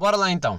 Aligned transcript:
Bora 0.00 0.16
lá 0.16 0.32
então. 0.32 0.58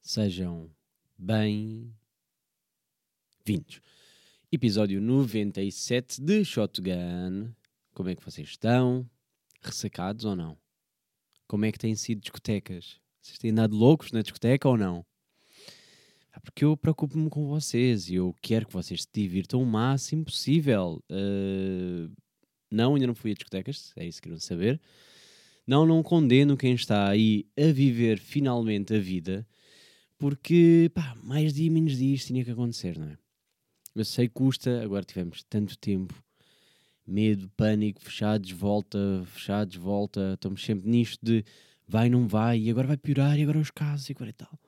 Sejam 0.00 0.70
bem-vindos. 1.18 1.90
Episódio 4.52 5.00
97 5.00 6.22
de 6.22 6.44
Shotgun. 6.44 7.52
Como 7.92 8.08
é 8.10 8.14
que 8.14 8.24
vocês 8.24 8.46
estão? 8.46 9.10
Ressacados 9.60 10.24
ou 10.24 10.36
não? 10.36 10.63
Como 11.46 11.64
é 11.64 11.72
que 11.72 11.78
têm 11.78 11.94
sido 11.94 12.20
discotecas? 12.20 12.98
Vocês 13.20 13.38
têm 13.38 13.50
andado 13.50 13.76
loucos 13.76 14.12
na 14.12 14.22
discoteca 14.22 14.68
ou 14.68 14.76
não? 14.76 15.04
Ah, 16.32 16.40
Porque 16.40 16.64
eu 16.64 16.76
preocupo-me 16.76 17.30
com 17.30 17.46
vocês 17.46 18.08
e 18.08 18.16
eu 18.16 18.34
quero 18.42 18.66
que 18.66 18.72
vocês 18.72 19.02
se 19.02 19.08
divirtam 19.12 19.62
o 19.62 19.66
máximo 19.66 20.24
possível. 20.24 21.02
Uh, 21.10 22.10
não, 22.70 22.94
ainda 22.94 23.06
não 23.06 23.14
fui 23.14 23.30
a 23.30 23.34
discotecas, 23.34 23.92
é 23.96 24.06
isso 24.06 24.18
que 24.18 24.24
queriam 24.24 24.40
saber. 24.40 24.80
Não, 25.66 25.86
não 25.86 26.02
condeno 26.02 26.56
quem 26.56 26.74
está 26.74 27.08
aí 27.08 27.46
a 27.56 27.72
viver 27.72 28.18
finalmente 28.18 28.94
a 28.94 28.98
vida, 28.98 29.46
porque, 30.18 30.90
pá, 30.94 31.14
mais 31.22 31.52
dia 31.54 31.70
menos 31.70 31.96
dia 31.96 32.14
isto 32.14 32.28
tinha 32.28 32.44
que 32.44 32.50
acontecer, 32.50 32.98
não 32.98 33.08
é? 33.08 33.18
Eu 33.94 34.04
sei 34.04 34.26
que 34.26 34.34
custa, 34.34 34.82
agora 34.82 35.04
tivemos 35.04 35.44
tanto 35.44 35.78
tempo, 35.78 36.23
medo, 37.06 37.48
pânico, 37.50 38.00
fechados, 38.02 38.50
volta, 38.50 38.98
fechados, 39.26 39.76
volta, 39.76 40.34
estamos 40.34 40.64
sempre 40.64 40.88
nisto 40.88 41.24
de 41.24 41.44
vai, 41.86 42.08
não 42.08 42.26
vai, 42.26 42.58
e 42.58 42.70
agora 42.70 42.88
vai 42.88 42.96
piorar, 42.96 43.38
e 43.38 43.42
agora 43.42 43.58
os 43.58 43.70
casos, 43.70 44.08
e 44.08 44.12
agora 44.12 44.30
e 44.30 44.32
tal. 44.32 44.58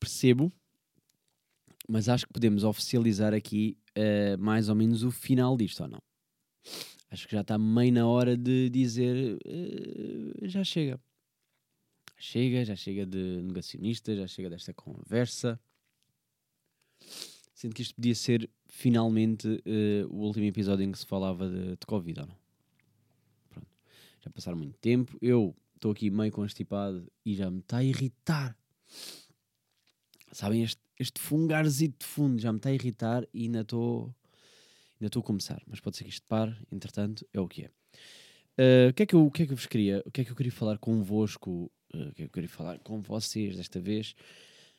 Percebo, 0.00 0.52
mas 1.88 2.08
acho 2.08 2.26
que 2.26 2.32
podemos 2.32 2.64
oficializar 2.64 3.34
aqui 3.34 3.76
eh, 3.94 4.36
mais 4.36 4.68
ou 4.68 4.74
menos 4.74 5.02
o 5.02 5.10
final 5.10 5.56
disto, 5.56 5.82
ou 5.82 5.88
não? 5.88 6.02
Acho 7.10 7.26
que 7.26 7.34
já 7.34 7.40
está 7.40 7.58
meio 7.58 7.92
na 7.92 8.06
hora 8.06 8.36
de 8.36 8.68
dizer 8.68 9.38
eh, 9.44 10.48
já 10.48 10.62
chega. 10.62 11.00
Chega, 12.18 12.64
já 12.64 12.76
chega 12.76 13.06
de 13.06 13.40
negacionista, 13.42 14.14
já 14.14 14.26
chega 14.26 14.50
desta 14.50 14.74
conversa. 14.74 15.58
Sinto 17.54 17.74
que 17.74 17.82
isto 17.82 17.94
podia 17.94 18.14
ser 18.14 18.50
finalmente 18.68 19.62
eh, 19.64 20.06
o 20.08 20.16
último 20.18 20.44
episódio 20.44 20.84
em 20.84 20.92
que 20.92 20.98
se 20.98 21.06
falava 21.06 21.48
de, 21.48 21.76
de 21.76 21.86
Covid, 21.86 22.20
ou 22.20 22.26
não? 22.26 22.36
Pronto. 23.50 23.68
Já 24.20 24.30
passaram 24.30 24.58
muito 24.58 24.78
tempo. 24.78 25.18
Eu 25.20 25.56
estou 25.74 25.92
aqui 25.92 26.10
meio 26.10 26.30
constipado 26.30 27.10
e 27.24 27.34
já 27.34 27.50
me 27.50 27.60
está 27.60 27.78
a 27.78 27.84
irritar. 27.84 28.56
Sabem, 30.32 30.62
este, 30.62 30.80
este 30.98 31.20
fungarzito 31.20 31.98
de 32.00 32.06
fundo 32.06 32.40
já 32.40 32.52
me 32.52 32.58
está 32.58 32.68
a 32.68 32.74
irritar 32.74 33.26
e 33.32 33.44
ainda 33.44 33.62
estou 33.62 34.14
ainda 35.00 35.06
estou 35.06 35.20
a 35.20 35.24
começar. 35.24 35.62
Mas 35.66 35.80
pode 35.80 35.96
ser 35.96 36.04
que 36.04 36.10
isto 36.10 36.26
pare, 36.26 36.54
entretanto, 36.70 37.26
é 37.32 37.40
o 37.40 37.48
que 37.48 37.64
é. 37.64 37.70
Uh, 38.58 38.90
o, 38.90 38.92
que 38.92 39.02
é 39.04 39.06
que 39.06 39.14
eu, 39.14 39.26
o 39.26 39.30
que 39.30 39.42
é 39.44 39.46
que 39.46 39.52
eu 39.52 39.56
vos 39.56 39.66
queria? 39.66 40.02
O 40.04 40.10
que 40.10 40.20
é 40.20 40.24
que 40.24 40.30
eu 40.32 40.36
queria 40.36 40.52
falar 40.52 40.78
convosco? 40.78 41.70
Uh, 41.94 42.08
o 42.08 42.12
que 42.12 42.12
é 42.12 42.12
que 42.14 42.22
eu 42.24 42.30
queria 42.30 42.48
falar 42.48 42.78
com 42.80 43.00
vocês 43.00 43.56
desta 43.56 43.80
vez? 43.80 44.14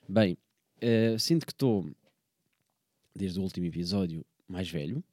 Bem, 0.07 0.37
uh, 0.83 1.17
sinto 1.17 1.45
que 1.45 1.53
estou, 1.53 1.89
desde 3.15 3.39
o 3.39 3.43
último 3.43 3.65
episódio, 3.65 4.25
mais 4.47 4.69
velho. 4.69 5.03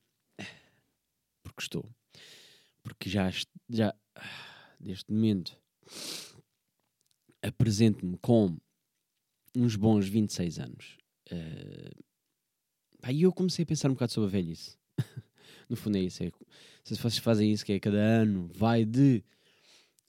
Porque 1.43 1.63
estou. 1.63 1.89
Porque 2.83 3.09
já, 3.09 3.31
já 3.69 3.95
deste 4.79 5.13
momento, 5.13 5.59
apresento-me 7.43 8.17
com 8.19 8.57
uns 9.55 9.77
bons 9.77 10.09
26 10.09 10.59
anos. 10.59 10.99
Uh, 11.31 12.05
pá, 13.01 13.13
e 13.13 13.23
eu 13.23 13.33
comecei 13.33 13.63
a 13.63 13.67
pensar 13.67 13.91
um 13.91 13.95
bocado 13.95 14.13
sobre 14.13 14.29
a 14.29 14.33
velhice. 14.33 14.77
no 15.69 15.77
fundo 15.77 15.99
é 15.99 16.03
isso. 16.03 16.23
É, 16.23 16.31
se 16.85 16.95
vocês 16.95 17.19
fazem 17.19 17.51
isso, 17.53 17.65
que 17.65 17.73
é 17.73 17.81
cada 17.81 17.99
ano, 17.99 18.49
vai 18.53 18.85
de 18.85 19.25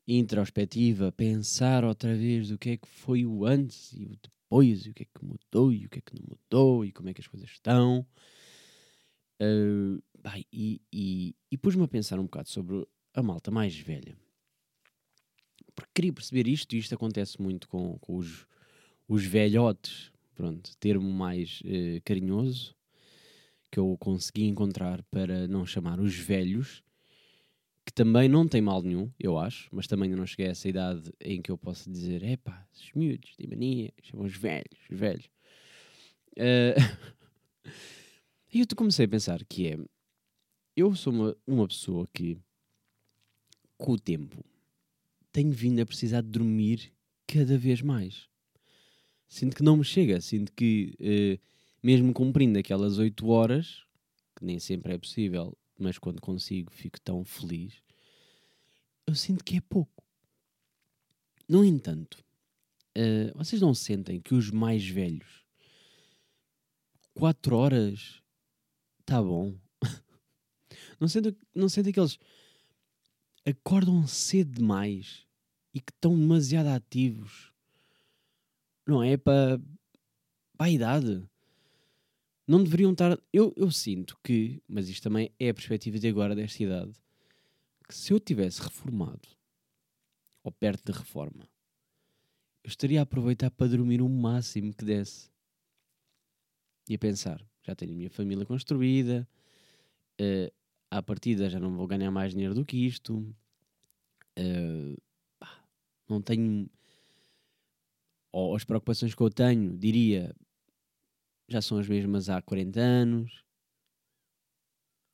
introspectiva, 0.07 1.11
pensar 1.11 1.83
outra 1.83 2.15
vez 2.15 2.49
do 2.49 2.57
que 2.57 2.71
é 2.71 2.77
que 2.77 2.87
foi 2.87 3.25
o 3.25 3.45
antes 3.45 3.91
e 3.93 4.05
o 4.05 4.09
depois, 4.09 4.36
e 4.51 4.89
o 4.89 4.93
que 4.93 5.03
é 5.03 5.05
que 5.05 5.25
mudou 5.25 5.71
e 5.73 5.85
o 5.85 5.89
que 5.89 5.99
é 5.99 6.01
que 6.01 6.15
não 6.15 6.23
mudou 6.27 6.85
e 6.85 6.91
como 6.91 7.09
é 7.09 7.13
que 7.13 7.21
as 7.21 7.27
coisas 7.27 7.49
estão. 7.49 8.05
Uh, 9.41 10.01
e 10.51 10.81
e, 10.91 11.35
e 11.51 11.57
pus-me 11.57 11.83
a 11.83 11.87
pensar 11.87 12.19
um 12.19 12.23
bocado 12.23 12.49
sobre 12.49 12.85
a 13.13 13.21
malta 13.21 13.51
mais 13.51 13.77
velha. 13.77 14.17
Porque 15.75 15.91
queria 15.93 16.13
perceber 16.13 16.47
isto, 16.47 16.73
e 16.73 16.79
isto 16.79 16.95
acontece 16.95 17.41
muito 17.41 17.67
com, 17.67 17.97
com 17.99 18.15
os, 18.15 18.47
os 19.07 19.23
velhotes, 19.23 20.11
pronto, 20.33 20.75
termo 20.77 21.11
mais 21.11 21.61
eh, 21.63 22.01
carinhoso 22.03 22.75
que 23.71 23.79
eu 23.79 23.95
consegui 23.99 24.45
encontrar 24.45 25.03
para 25.03 25.47
não 25.47 25.65
chamar 25.65 25.99
os 25.99 26.15
velhos, 26.15 26.81
que 27.87 27.93
também 27.93 28.27
não 28.27 28.45
tem 28.45 28.61
mal 28.61 28.83
nenhum, 28.83 29.09
eu 29.17 29.39
acho, 29.39 29.69
mas 29.71 29.87
também 29.87 30.09
não 30.09 30.27
cheguei 30.27 30.47
a 30.47 30.49
essa 30.49 30.67
idade 30.67 31.09
em 31.21 31.41
que 31.41 31.49
eu 31.49 31.57
posso 31.57 31.89
dizer, 31.89 32.21
epá, 32.21 32.67
esses 32.73 32.91
miúdos, 32.93 33.33
de 33.39 33.47
mania, 33.47 33.93
chamam 34.03 34.25
os 34.25 34.35
velhos, 34.35 34.77
os 34.91 34.99
velhos. 34.99 35.29
Eh, 36.35 36.75
E 38.53 38.61
eu 38.61 38.67
comecei 38.75 39.05
a 39.05 39.09
pensar 39.09 39.43
que 39.45 39.67
é, 39.67 39.77
eu 40.75 40.95
sou 40.95 41.11
uma, 41.13 41.37
uma 41.45 41.67
pessoa 41.67 42.07
que, 42.13 42.37
com 43.77 43.91
o 43.91 43.99
tempo, 43.99 44.43
tenho 45.31 45.51
vindo 45.51 45.81
a 45.81 45.85
precisar 45.85 46.21
de 46.21 46.29
dormir 46.29 46.93
cada 47.27 47.57
vez 47.57 47.81
mais. 47.81 48.27
Sinto 49.27 49.55
que 49.55 49.63
não 49.63 49.77
me 49.77 49.83
chega, 49.83 50.21
sinto 50.21 50.53
que, 50.53 50.95
eh, 50.99 51.39
mesmo 51.83 52.13
cumprindo 52.13 52.57
aquelas 52.57 52.97
8 52.97 53.27
horas, 53.27 53.83
que 54.35 54.45
nem 54.45 54.59
sempre 54.59 54.93
é 54.93 54.97
possível, 54.97 55.55
mas 55.77 55.97
quando 55.97 56.21
consigo 56.21 56.71
fico 56.71 56.99
tão 57.01 57.23
feliz, 57.23 57.81
eu 59.05 59.15
sinto 59.15 59.43
que 59.43 59.57
é 59.57 59.61
pouco. 59.61 60.03
No 61.47 61.63
entanto, 61.63 62.23
eh, 62.93 63.31
vocês 63.35 63.61
não 63.61 63.73
sentem 63.73 64.19
que 64.19 64.33
os 64.33 64.51
mais 64.51 64.85
velhos, 64.85 65.45
4 67.13 67.55
horas, 67.55 68.21
tá 69.05 69.21
bom? 69.21 69.55
não, 70.99 71.07
sentem, 71.07 71.35
não 71.55 71.69
sentem 71.69 71.93
que 71.93 71.99
eles 71.99 72.19
acordam 73.45 74.05
cedo 74.05 74.51
demais 74.55 75.25
e 75.73 75.79
que 75.79 75.91
estão 75.91 76.17
demasiado 76.17 76.67
ativos? 76.67 77.53
Não 78.85 79.03
é 79.03 79.15
para 79.15 79.59
a 80.59 80.69
idade. 80.69 81.23
Não 82.47 82.63
deveriam 82.63 82.93
estar. 82.93 83.19
Eu, 83.33 83.53
eu 83.57 83.69
sinto 83.69 84.17
que, 84.23 84.61
mas 84.67 84.87
isto 84.87 85.03
também 85.03 85.31
é 85.37 85.49
a 85.49 85.53
perspectiva 85.53 85.99
de 85.99 86.07
agora, 86.07 86.33
desta 86.33 86.63
idade, 86.63 86.93
que 87.87 87.93
se 87.93 88.13
eu 88.13 88.19
tivesse 88.19 88.61
reformado 88.61 89.27
ou 90.43 90.51
perto 90.51 90.91
de 90.91 90.97
reforma, 90.97 91.49
eu 92.63 92.69
estaria 92.69 92.99
a 93.01 93.03
aproveitar 93.03 93.51
para 93.51 93.67
dormir 93.67 94.01
o 94.01 94.07
máximo 94.07 94.73
que 94.73 94.85
desse. 94.85 95.29
E 96.89 96.95
a 96.95 96.99
pensar, 96.99 97.45
já 97.63 97.75
tenho 97.75 97.91
a 97.91 97.95
minha 97.95 98.09
família 98.09 98.45
construída, 98.45 99.27
eh, 100.17 100.51
à 100.89 101.01
partida 101.01 101.49
já 101.49 101.59
não 101.59 101.75
vou 101.75 101.85
ganhar 101.85 102.11
mais 102.11 102.31
dinheiro 102.31 102.55
do 102.55 102.65
que 102.65 102.85
isto, 102.85 103.35
eh, 104.37 104.95
pá, 105.37 105.63
não 106.07 106.21
tenho. 106.21 106.69
Ou 108.31 108.55
as 108.55 108.63
preocupações 108.63 109.13
que 109.13 109.21
eu 109.21 109.29
tenho, 109.29 109.77
diria, 109.77 110.33
já 111.47 111.61
são 111.61 111.77
as 111.77 111.87
mesmas 111.87 112.29
há 112.29 112.41
40 112.41 112.79
anos, 112.79 113.43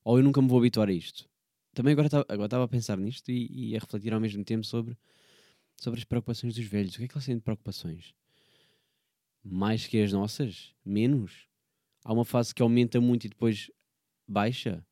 ou 0.04 0.18
eu 0.18 0.24
nunca 0.24 0.42
me 0.42 0.48
vou 0.48 0.60
habituar 0.60 0.90
a 0.90 0.94
isto. 0.94 1.30
Também 1.74 1.94
agora 1.94 2.08
estava 2.08 2.26
agora 2.28 2.64
a 2.64 2.68
pensar 2.68 2.98
nisto 2.98 3.32
e, 3.32 3.72
e 3.72 3.76
a 3.76 3.80
refletir 3.80 4.14
ao 4.14 4.20
mesmo 4.20 4.44
tempo 4.44 4.66
sobre, 4.66 4.98
sobre 5.78 6.00
as 6.00 6.04
preocupações 6.04 6.56
dos 6.56 6.66
velhos. 6.66 6.94
O 6.94 6.98
que 6.98 7.06
é 7.06 7.08
que 7.08 7.16
eles 7.16 7.26
têm 7.26 7.36
de 7.36 7.42
preocupações? 7.42 8.14
Mais 9.44 9.88
que 9.88 10.02
as 10.02 10.12
nossas? 10.12 10.74
Menos? 10.86 11.48
Há 12.04 12.14
uma 12.14 12.26
fase 12.26 12.54
que 12.54 12.62
aumenta 12.62 13.00
muito 13.02 13.26
e 13.26 13.30
depois 13.30 13.72
baixa? 14.28 14.86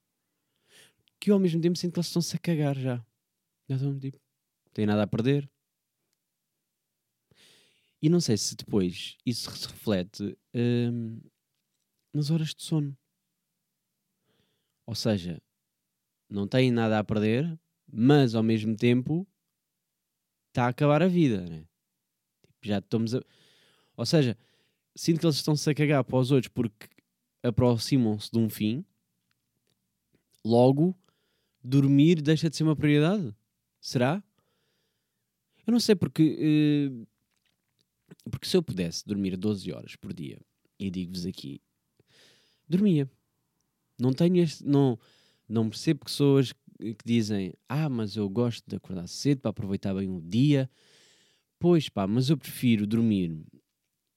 Que 1.19 1.29
eu 1.29 1.35
ao 1.35 1.39
mesmo 1.39 1.61
tempo 1.61 1.77
sinto 1.77 1.93
que 1.93 1.99
eles 1.99 2.07
estão-se 2.07 2.35
a 2.35 2.39
cagar 2.39 2.75
já. 2.75 3.05
Já 3.69 3.75
estão 3.75 3.97
tipo, 3.99 4.19
têm 4.73 4.85
nada 4.85 5.03
a 5.03 5.07
perder. 5.07 5.49
E 8.01 8.09
não 8.09 8.19
sei 8.19 8.35
se 8.35 8.55
depois 8.55 9.15
isso 9.23 9.51
se 9.51 9.67
reflete 9.67 10.35
hum, 10.55 11.21
nas 12.13 12.29
horas 12.29 12.53
de 12.53 12.63
sono. 12.63 12.97
Ou 14.85 14.95
seja, 14.95 15.41
não 16.29 16.47
têm 16.47 16.71
nada 16.71 16.99
a 16.99 17.03
perder, 17.03 17.59
mas 17.91 18.35
ao 18.35 18.43
mesmo 18.43 18.75
tempo 18.75 19.27
está 20.47 20.65
a 20.65 20.69
acabar 20.69 21.01
a 21.01 21.07
vida. 21.07 21.41
Né? 21.41 21.65
Tipo, 22.41 22.59
já 22.63 22.79
estamos 22.79 23.15
a... 23.15 23.21
Ou 23.95 24.05
seja, 24.05 24.37
sinto 24.95 25.19
que 25.19 25.25
eles 25.25 25.35
estão-se 25.35 25.69
a 25.69 25.75
cagar 25.75 26.03
para 26.03 26.17
os 26.17 26.31
outros 26.31 26.51
porque 26.53 26.87
aproximam-se 27.43 28.31
de 28.31 28.39
um 28.39 28.49
fim. 28.49 28.85
Logo, 30.43 30.95
dormir 31.63 32.21
deixa 32.21 32.49
de 32.49 32.55
ser 32.55 32.63
uma 32.63 32.75
prioridade. 32.75 33.35
Será? 33.79 34.23
Eu 35.65 35.71
não 35.71 35.79
sei 35.79 35.95
porque. 35.95 36.37
eh, 36.39 37.05
porque 38.29 38.47
se 38.47 38.57
eu 38.57 38.63
pudesse 38.63 39.05
dormir 39.05 39.37
12 39.37 39.71
horas 39.71 39.95
por 39.95 40.13
dia, 40.13 40.39
e 40.77 40.89
digo-vos 40.89 41.25
aqui, 41.25 41.61
dormia. 42.71 43.09
Não 43.99 44.13
tenho 44.13 44.37
este. 44.37 44.65
Não, 44.65 44.97
não 45.47 45.69
percebo 45.69 46.05
pessoas 46.05 46.53
que 46.79 47.05
dizem: 47.05 47.53
Ah, 47.69 47.89
mas 47.89 48.15
eu 48.15 48.29
gosto 48.29 48.63
de 48.67 48.75
acordar 48.75 49.07
cedo 49.07 49.41
para 49.41 49.51
aproveitar 49.51 49.93
bem 49.93 50.09
o 50.09 50.21
dia. 50.21 50.69
Pois 51.59 51.89
pá, 51.89 52.07
mas 52.07 52.29
eu 52.29 52.37
prefiro 52.37 52.87
dormir 52.87 53.39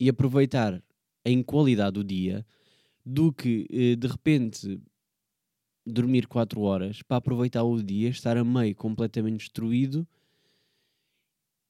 e 0.00 0.08
aproveitar 0.08 0.82
em 1.24 1.42
qualidade 1.42 1.98
o 1.98 2.04
dia 2.04 2.46
do 3.04 3.32
que 3.32 3.66
eh, 3.70 3.96
de 3.96 4.06
repente 4.06 4.80
dormir 5.86 6.26
4 6.26 6.60
horas 6.62 7.02
para 7.02 7.18
aproveitar 7.18 7.62
o 7.62 7.82
dia, 7.82 8.08
estar 8.08 8.36
a 8.36 8.44
meio 8.44 8.74
completamente 8.74 9.40
destruído 9.40 10.08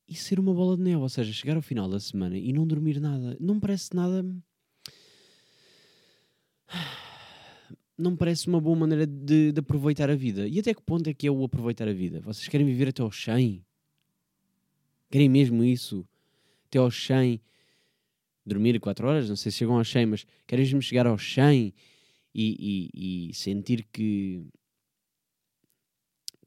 e 0.06 0.14
ser 0.14 0.38
uma 0.38 0.54
bola 0.54 0.76
de 0.76 0.82
neve. 0.82 0.96
Ou 1.02 1.08
seja, 1.08 1.32
chegar 1.32 1.56
ao 1.56 1.62
final 1.62 1.88
da 1.88 1.98
semana 1.98 2.36
e 2.38 2.52
não 2.52 2.66
dormir 2.66 3.00
nada. 3.00 3.36
Não 3.40 3.58
parece 3.58 3.94
nada. 3.94 4.24
Não 7.96 8.10
me 8.12 8.16
parece 8.16 8.48
uma 8.48 8.60
boa 8.60 8.76
maneira 8.76 9.06
de, 9.06 9.52
de 9.52 9.60
aproveitar 9.60 10.10
a 10.10 10.16
vida. 10.16 10.48
E 10.48 10.58
até 10.58 10.74
que 10.74 10.82
ponto 10.82 11.08
é 11.08 11.14
que 11.14 11.26
é 11.26 11.30
o 11.30 11.44
aproveitar 11.44 11.86
a 11.88 11.92
vida? 11.92 12.20
Vocês 12.20 12.48
querem 12.48 12.66
viver 12.66 12.88
até 12.88 13.02
aos 13.02 13.22
100? 13.22 13.64
Querem 15.10 15.28
mesmo 15.28 15.62
isso? 15.62 16.06
Até 16.66 16.78
aos 16.78 17.06
100? 17.06 17.40
Dormir 18.44 18.80
4 18.80 19.06
horas? 19.06 19.28
Não 19.28 19.36
sei 19.36 19.52
se 19.52 19.58
chegam 19.58 19.76
aos 19.78 19.88
100, 19.88 20.06
mas 20.06 20.26
querem 20.46 20.64
mesmo 20.64 20.82
chegar 20.82 21.06
aos 21.06 21.22
100 21.34 21.72
e, 22.34 22.90
e- 22.94 23.28
e 23.30 23.34
sentir 23.34 23.86
que 23.92 24.44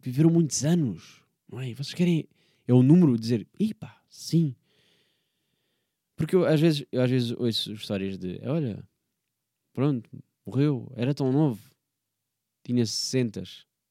viveram 0.01 0.29
muitos 0.29 0.65
anos? 0.65 1.23
Não 1.49 1.59
é? 1.61 1.73
Vocês 1.73 1.93
querem. 1.93 2.27
É 2.67 2.73
o 2.73 2.83
número 2.83 3.17
dizer, 3.17 3.47
pá, 3.79 4.01
sim. 4.09 4.53
Porque 6.17 6.35
eu 6.35 6.45
às 6.45 6.59
vezes, 6.59 6.85
eu 6.91 7.01
às 7.01 7.09
vezes 7.09 7.31
ouço 7.31 7.71
histórias 7.71 8.17
de, 8.17 8.39
olha, 8.43 8.83
pronto, 9.77 10.09
morreu, 10.43 10.91
era 10.95 11.13
tão 11.13 11.31
novo, 11.31 11.61
tinha 12.63 12.83
60. 12.83 13.43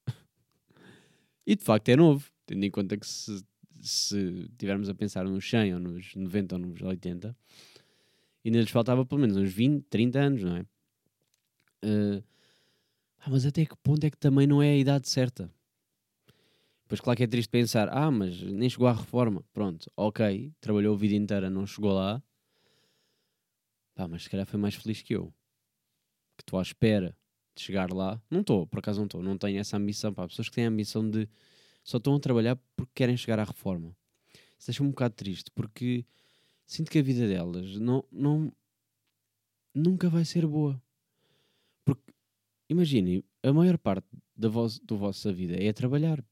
e 1.47 1.55
de 1.55 1.62
facto 1.62 1.88
é 1.91 1.94
novo, 1.94 2.29
tendo 2.44 2.65
em 2.65 2.71
conta 2.73 2.97
que 2.97 3.06
se, 3.06 3.41
se 3.81 4.50
tivermos 4.59 4.88
a 4.88 4.94
pensar 4.97 5.25
nos 5.27 5.49
100 5.49 5.75
ou 5.75 5.79
nos 5.79 6.12
90 6.17 6.56
ou 6.56 6.61
nos 6.61 6.83
80, 6.83 7.37
ainda 8.44 8.59
lhes 8.59 8.71
faltava 8.71 9.06
pelo 9.06 9.21
menos 9.21 9.37
uns 9.37 9.53
20, 9.53 9.85
30 9.85 10.19
anos, 10.19 10.43
não 10.43 10.56
é? 10.56 10.67
Eh, 11.83 12.23
ah, 13.21 13.31
mas 13.31 13.47
até 13.47 13.65
que 13.65 13.77
ponto 13.77 14.03
é 14.03 14.11
que 14.11 14.19
também 14.19 14.44
não 14.44 14.61
é 14.61 14.71
a 14.71 14.77
idade 14.77 15.09
certa? 15.09 15.49
Pois 16.88 17.00
claro 17.00 17.17
que 17.17 17.23
é 17.23 17.29
triste 17.29 17.49
pensar, 17.49 17.88
ah, 17.93 18.11
mas 18.11 18.43
nem 18.43 18.69
chegou 18.69 18.88
à 18.88 18.93
reforma. 18.93 19.44
Pronto, 19.53 19.88
ok, 19.97 20.53
trabalhou 20.61 20.97
a 20.97 20.99
vida 20.99 21.15
inteira, 21.15 21.49
não 21.49 21.65
chegou 21.65 21.93
lá. 21.93 22.21
Pá, 23.94 24.09
mas 24.09 24.25
se 24.25 24.31
calhar 24.31 24.47
foi 24.47 24.59
mais 24.59 24.75
feliz 24.75 25.00
que 25.00 25.15
eu. 25.15 25.33
Que 26.37 26.43
estou 26.43 26.59
à 26.59 26.62
espera 26.62 27.17
de 27.55 27.62
chegar 27.62 27.93
lá. 27.93 28.21
Não 28.31 28.41
estou, 28.41 28.67
por 28.67 28.79
acaso 28.79 28.99
não 28.99 29.06
estou, 29.06 29.23
não 29.23 29.38
tenho 29.38 29.59
essa 29.59 29.77
ambição. 29.77 30.12
Pá, 30.12 30.27
pessoas 30.29 30.49
que 30.49 30.55
têm 30.55 30.67
a 30.67 30.69
ambição 30.69 31.09
de 31.09 31.29
só 31.83 31.99
estão 31.99 32.15
a 32.17 32.21
trabalhar 32.21 32.56
porque 32.75 32.93
querem 32.94 33.17
chegar 33.17 33.38
à 33.38 33.44
reforma. 33.44 33.97
Isso 34.59 34.69
deixa-me 34.69 34.88
um 34.88 34.93
bocado 34.93 35.15
triste, 35.15 35.50
porque 35.53 36.05
sinto 36.67 36.91
que 36.91 36.99
a 36.99 37.03
vida 37.03 37.29
delas 37.29 37.79
não, 37.79 38.05
não, 38.11 38.53
nunca 39.75 40.09
vai 40.09 40.25
ser 40.25 40.47
boa. 40.47 40.83
Porque, 41.85 42.12
imaginem, 42.69 43.23
a 43.43 43.53
maior 43.53 43.79
parte 43.79 44.09
da, 44.35 44.49
vos, 44.49 44.81
da 44.81 44.97
vossa 44.97 45.33
vida 45.33 45.62
é 45.62 45.73
trabalhar. 45.73 46.25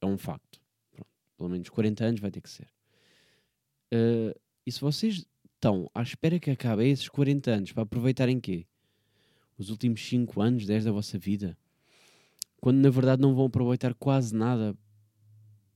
É 0.00 0.06
um 0.06 0.18
facto. 0.18 0.60
Pronto, 0.90 1.08
pelo 1.38 1.48
menos 1.48 1.68
40 1.70 2.04
anos 2.04 2.20
vai 2.20 2.30
ter 2.30 2.42
que 2.42 2.50
ser. 2.50 2.68
Eh, 3.90 4.38
e 4.66 4.72
se 4.72 4.80
vocês 4.80 5.26
estão 5.54 5.90
à 5.94 6.02
espera 6.02 6.38
que 6.38 6.50
acabe 6.50 6.86
esses 6.88 7.08
40 7.08 7.50
anos 7.50 7.72
para 7.72 7.84
aproveitarem 7.84 8.38
quê? 8.38 8.66
Os 9.56 9.70
últimos 9.70 10.06
5 10.06 10.40
anos, 10.40 10.66
10 10.66 10.84
da 10.84 10.92
vossa 10.92 11.18
vida? 11.18 11.56
Quando 12.60 12.78
na 12.78 12.90
verdade 12.90 13.20
não 13.20 13.34
vão 13.34 13.46
aproveitar 13.46 13.94
quase 13.94 14.34
nada 14.34 14.76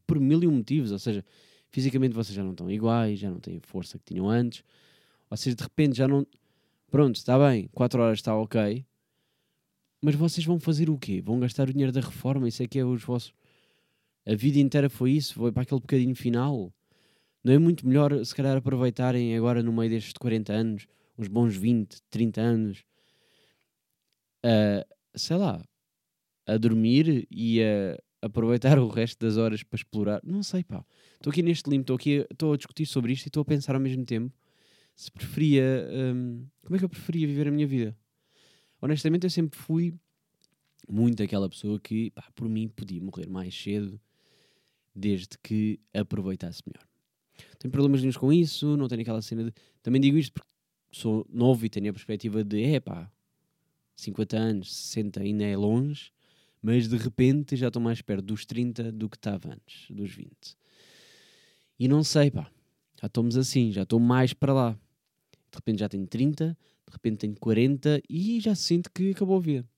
por 0.06 0.18
mil 0.18 0.42
e 0.42 0.46
um 0.46 0.52
motivos. 0.56 0.90
Ou 0.90 0.98
seja, 0.98 1.24
fisicamente 1.68 2.14
vocês 2.14 2.34
já 2.34 2.42
não 2.42 2.52
estão 2.52 2.70
iguais, 2.70 3.18
já 3.18 3.30
não 3.30 3.38
têm 3.38 3.58
a 3.58 3.66
força 3.66 3.98
que 3.98 4.04
tinham 4.04 4.28
antes. 4.28 4.64
Vocês 5.30 5.54
de 5.54 5.62
repente 5.62 5.96
já 5.96 6.08
não. 6.08 6.26
Pronto, 6.90 7.16
está 7.16 7.38
bem, 7.38 7.68
4 7.72 8.02
horas 8.02 8.18
está 8.18 8.34
ok. 8.34 8.84
Mas 10.00 10.14
vocês 10.14 10.46
vão 10.46 10.58
fazer 10.58 10.88
o 10.88 10.96
quê? 10.96 11.20
Vão 11.20 11.38
gastar 11.38 11.68
o 11.68 11.72
dinheiro 11.72 11.92
da 11.92 12.00
reforma? 12.00 12.48
Isso 12.48 12.62
é 12.62 12.66
que 12.66 12.78
é 12.78 12.84
os 12.84 13.02
vossos. 13.02 13.32
A 14.26 14.34
vida 14.34 14.58
inteira 14.58 14.88
foi 14.88 15.12
isso? 15.12 15.34
Foi 15.34 15.52
para 15.52 15.62
aquele 15.62 15.80
bocadinho 15.80 16.14
final? 16.14 16.72
Não 17.42 17.52
é 17.52 17.58
muito 17.58 17.86
melhor, 17.86 18.24
se 18.24 18.34
calhar, 18.34 18.56
aproveitarem 18.56 19.36
agora 19.36 19.62
no 19.62 19.72
meio 19.72 19.90
destes 19.90 20.12
40 20.12 20.52
anos, 20.52 20.86
uns 21.18 21.28
bons 21.28 21.56
20, 21.56 22.00
30 22.10 22.40
anos, 22.40 22.84
a, 24.42 24.86
sei 25.14 25.36
lá, 25.36 25.62
a 26.46 26.56
dormir 26.56 27.26
e 27.30 27.62
a 27.62 27.98
aproveitar 28.22 28.78
o 28.78 28.88
resto 28.88 29.24
das 29.24 29.36
horas 29.36 29.62
para 29.62 29.76
explorar? 29.76 30.20
Não 30.24 30.42
sei, 30.42 30.64
pá. 30.64 30.84
Estou 31.14 31.30
aqui 31.30 31.42
neste 31.42 31.68
limbo, 31.68 31.82
estou 31.82 31.96
aqui, 31.96 32.26
estou 32.30 32.52
a 32.52 32.56
discutir 32.56 32.86
sobre 32.86 33.12
isto 33.12 33.26
e 33.26 33.28
estou 33.28 33.42
a 33.42 33.44
pensar 33.44 33.74
ao 33.74 33.80
mesmo 33.80 34.04
tempo 34.04 34.32
se 34.98 35.12
preferia. 35.12 35.88
hum, 35.92 36.44
como 36.64 36.74
é 36.74 36.78
que 36.80 36.84
eu 36.84 36.88
preferia 36.88 37.26
viver 37.26 37.46
a 37.46 37.52
minha 37.52 37.66
vida? 37.68 37.96
Honestamente, 38.82 39.24
eu 39.24 39.30
sempre 39.30 39.56
fui 39.56 39.94
muito 40.88 41.22
aquela 41.22 41.48
pessoa 41.48 41.78
que, 41.78 42.10
pá, 42.10 42.28
por 42.34 42.48
mim, 42.48 42.68
podia 42.68 43.00
morrer 43.00 43.28
mais 43.28 43.54
cedo 43.54 44.00
desde 44.92 45.38
que 45.40 45.78
aproveitasse 45.94 46.62
melhor. 46.66 46.84
Tenho 47.60 47.70
problemas 47.70 48.00
nenhums 48.00 48.16
com 48.16 48.32
isso, 48.32 48.76
não 48.76 48.88
tenho 48.88 49.02
aquela 49.02 49.22
cena 49.22 49.44
de. 49.44 49.52
Também 49.84 50.00
digo 50.00 50.18
isto 50.18 50.32
porque 50.32 50.50
sou 50.90 51.24
novo 51.30 51.64
e 51.64 51.70
tenho 51.70 51.90
a 51.90 51.92
perspectiva 51.92 52.42
de, 52.42 52.60
é 52.64 52.80
pá, 52.80 53.08
50 53.98 54.36
anos, 54.36 54.74
60 54.74 55.20
ainda 55.20 55.44
é 55.44 55.56
longe, 55.56 56.12
mas 56.62 56.88
de 56.88 56.96
repente 56.96 57.56
já 57.56 57.66
estou 57.66 57.82
mais 57.82 58.00
perto 58.00 58.26
dos 58.26 58.46
30 58.46 58.92
do 58.92 59.08
que 59.08 59.16
estava 59.16 59.52
antes, 59.52 59.90
dos 59.90 60.12
20. 60.12 60.30
E 61.80 61.88
não 61.88 62.04
sei, 62.04 62.30
pá, 62.30 62.48
já 63.00 63.08
estamos 63.08 63.36
assim, 63.36 63.72
já 63.72 63.82
estou 63.82 63.98
mais 63.98 64.32
para 64.32 64.52
lá. 64.52 64.78
De 65.50 65.56
repente 65.56 65.80
já 65.80 65.88
tenho 65.88 66.06
30, 66.06 66.56
de 66.86 66.92
repente 66.92 67.18
tenho 67.18 67.34
40 67.34 68.00
e 68.08 68.40
já 68.40 68.54
sinto 68.54 68.88
que 68.92 69.10
acabou 69.10 69.36
a 69.36 69.40
vida. 69.40 69.68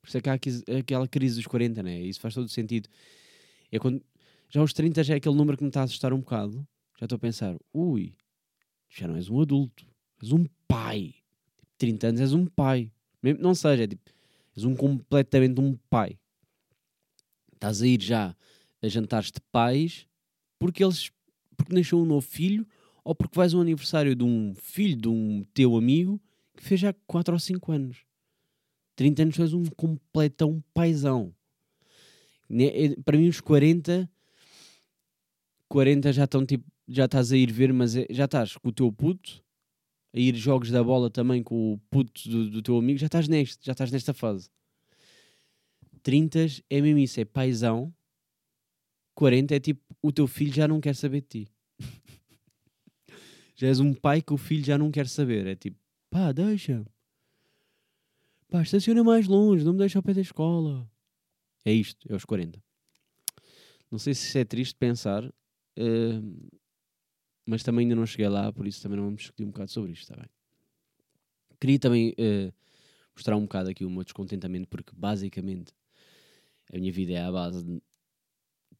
Por 0.00 0.08
isso 0.08 0.16
é 0.16 0.20
que 0.22 0.30
há 0.30 0.78
aquela 0.78 1.06
crise 1.06 1.36
dos 1.36 1.46
40, 1.46 1.82
né? 1.82 2.00
Isso 2.00 2.20
faz 2.20 2.34
todo 2.34 2.48
sentido. 2.48 2.88
É 3.70 3.78
quando, 3.78 4.02
já 4.48 4.60
aos 4.60 4.72
30 4.72 5.04
já 5.04 5.14
é 5.14 5.16
aquele 5.18 5.34
número 5.34 5.58
que 5.58 5.64
me 5.64 5.68
está 5.68 5.82
a 5.82 5.84
assustar 5.84 6.14
um 6.14 6.20
bocado. 6.20 6.66
Já 6.98 7.04
estou 7.04 7.16
a 7.16 7.18
pensar, 7.18 7.56
ui, 7.74 8.14
já 8.88 9.06
não 9.06 9.16
és 9.16 9.28
um 9.28 9.40
adulto, 9.40 9.86
és 10.22 10.32
um 10.32 10.46
pai. 10.66 11.14
30 11.76 12.08
anos 12.08 12.20
és 12.20 12.32
um 12.32 12.46
pai. 12.46 12.90
Mesmo 13.24 13.42
não 13.42 13.54
seja, 13.54 13.84
é 13.84 13.86
tipo, 13.86 14.10
és 14.54 14.64
um 14.64 14.76
completamente 14.76 15.58
um 15.58 15.78
pai. 15.88 16.18
Estás 17.54 17.80
a 17.80 17.86
ir 17.86 18.02
já 18.02 18.36
a 18.82 18.86
jantares 18.88 19.32
de 19.32 19.40
pais 19.50 20.06
porque 20.58 20.84
eles 20.84 21.10
porque 21.56 21.72
nasceu 21.74 21.98
um 22.00 22.04
novo 22.04 22.20
filho 22.26 22.66
ou 23.02 23.14
porque 23.14 23.34
vais 23.34 23.54
ao 23.54 23.62
aniversário 23.62 24.14
de 24.14 24.22
um 24.22 24.54
filho 24.54 24.94
de 24.94 25.08
um 25.08 25.42
teu 25.54 25.74
amigo 25.74 26.20
que 26.54 26.62
fez 26.62 26.80
já 26.80 26.92
4 27.06 27.32
ou 27.32 27.40
5 27.40 27.72
anos. 27.72 28.04
30 28.94 29.22
anos 29.22 29.38
és 29.38 29.54
um 29.54 29.64
completão 29.64 30.62
paizão. 30.74 31.34
Ne- 32.46 32.66
é- 32.68 32.96
Para 33.02 33.16
mim, 33.16 33.28
os 33.28 33.40
40, 33.40 34.06
40 35.68 36.12
já 36.12 36.24
estão 36.24 36.44
tipo, 36.44 36.70
já 36.86 37.06
estás 37.06 37.32
a 37.32 37.36
ir 37.36 37.50
ver, 37.50 37.72
mas 37.72 37.96
é- 37.96 38.06
já 38.10 38.26
estás 38.26 38.56
com 38.58 38.68
o 38.68 38.72
teu 38.72 38.92
puto, 38.92 39.43
a 40.14 40.20
ir 40.20 40.36
jogos 40.36 40.70
da 40.70 40.82
bola 40.82 41.10
também 41.10 41.42
com 41.42 41.72
o 41.72 41.78
puto 41.90 42.28
do, 42.28 42.48
do 42.48 42.62
teu 42.62 42.78
amigo, 42.78 42.98
já 42.98 43.06
estás 43.06 43.26
neste, 43.26 43.66
já 43.66 43.72
estás 43.72 43.90
nesta 43.90 44.14
fase. 44.14 44.48
30 46.04 46.46
é 46.70 46.80
mesmo 46.80 47.00
isso, 47.00 47.20
é 47.20 47.24
paizão. 47.24 47.92
40 49.14 49.56
é 49.56 49.60
tipo, 49.60 49.82
o 50.00 50.12
teu 50.12 50.28
filho 50.28 50.52
já 50.52 50.68
não 50.68 50.80
quer 50.80 50.94
saber 50.94 51.22
de 51.22 51.26
ti. 51.26 51.48
já 53.56 53.66
és 53.66 53.80
um 53.80 53.92
pai 53.92 54.22
que 54.22 54.32
o 54.32 54.36
filho 54.36 54.64
já 54.64 54.78
não 54.78 54.90
quer 54.90 55.08
saber. 55.08 55.46
É 55.48 55.56
tipo, 55.56 55.78
pá, 56.10 56.30
deixa. 56.30 56.86
Pá, 58.48 58.62
estaciona 58.62 59.02
mais 59.02 59.26
longe, 59.26 59.64
não 59.64 59.72
me 59.72 59.78
deixa 59.78 59.98
ao 59.98 60.02
pé 60.02 60.14
da 60.14 60.20
escola. 60.20 60.88
É 61.64 61.72
isto, 61.72 62.06
é 62.08 62.12
aos 62.12 62.24
40. 62.24 62.62
Não 63.90 63.98
sei 63.98 64.14
se 64.14 64.38
é 64.38 64.44
triste 64.44 64.76
pensar, 64.76 65.24
eh, 65.76 66.20
mas 67.46 67.62
também 67.62 67.84
ainda 67.84 67.94
não 67.96 68.06
cheguei 68.06 68.28
lá, 68.28 68.52
por 68.52 68.66
isso 68.66 68.82
também 68.82 68.96
não 68.96 69.04
vamos 69.04 69.20
discutir 69.22 69.44
um 69.44 69.48
bocado 69.50 69.70
sobre 69.70 69.92
isto, 69.92 70.02
está 70.02 70.16
bem? 70.16 70.28
Queria 71.60 71.78
também 71.78 72.14
eh, 72.18 72.52
mostrar 73.14 73.36
um 73.36 73.42
bocado 73.42 73.70
aqui 73.70 73.84
o 73.84 73.90
meu 73.90 74.04
descontentamento, 74.04 74.68
porque 74.68 74.92
basicamente 74.94 75.72
a 76.72 76.78
minha 76.78 76.92
vida 76.92 77.12
é 77.12 77.22
à 77.22 77.30
base 77.32 77.64
de 77.64 77.80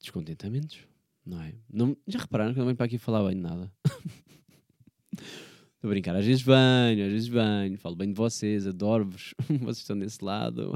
descontentamentos, 0.00 0.78
não 1.24 1.40
é? 1.40 1.54
Não, 1.72 1.96
já 2.06 2.18
repararam 2.20 2.52
que 2.52 2.58
eu 2.58 2.62
não 2.62 2.66
venho 2.66 2.76
para 2.76 2.86
aqui 2.86 2.98
falar 2.98 3.24
bem 3.26 3.36
de 3.36 3.42
nada? 3.42 3.72
Estou 5.12 5.88
a 5.90 5.94
brincar, 5.94 6.16
às 6.16 6.24
vezes 6.24 6.42
venho, 6.42 7.06
às 7.06 7.12
vezes 7.12 7.28
venho, 7.28 7.78
falo 7.78 7.94
bem 7.94 8.08
de 8.08 8.14
vocês, 8.14 8.66
adoro-vos, 8.66 9.34
vocês 9.60 9.78
estão 9.78 9.98
desse 9.98 10.24
lado. 10.24 10.72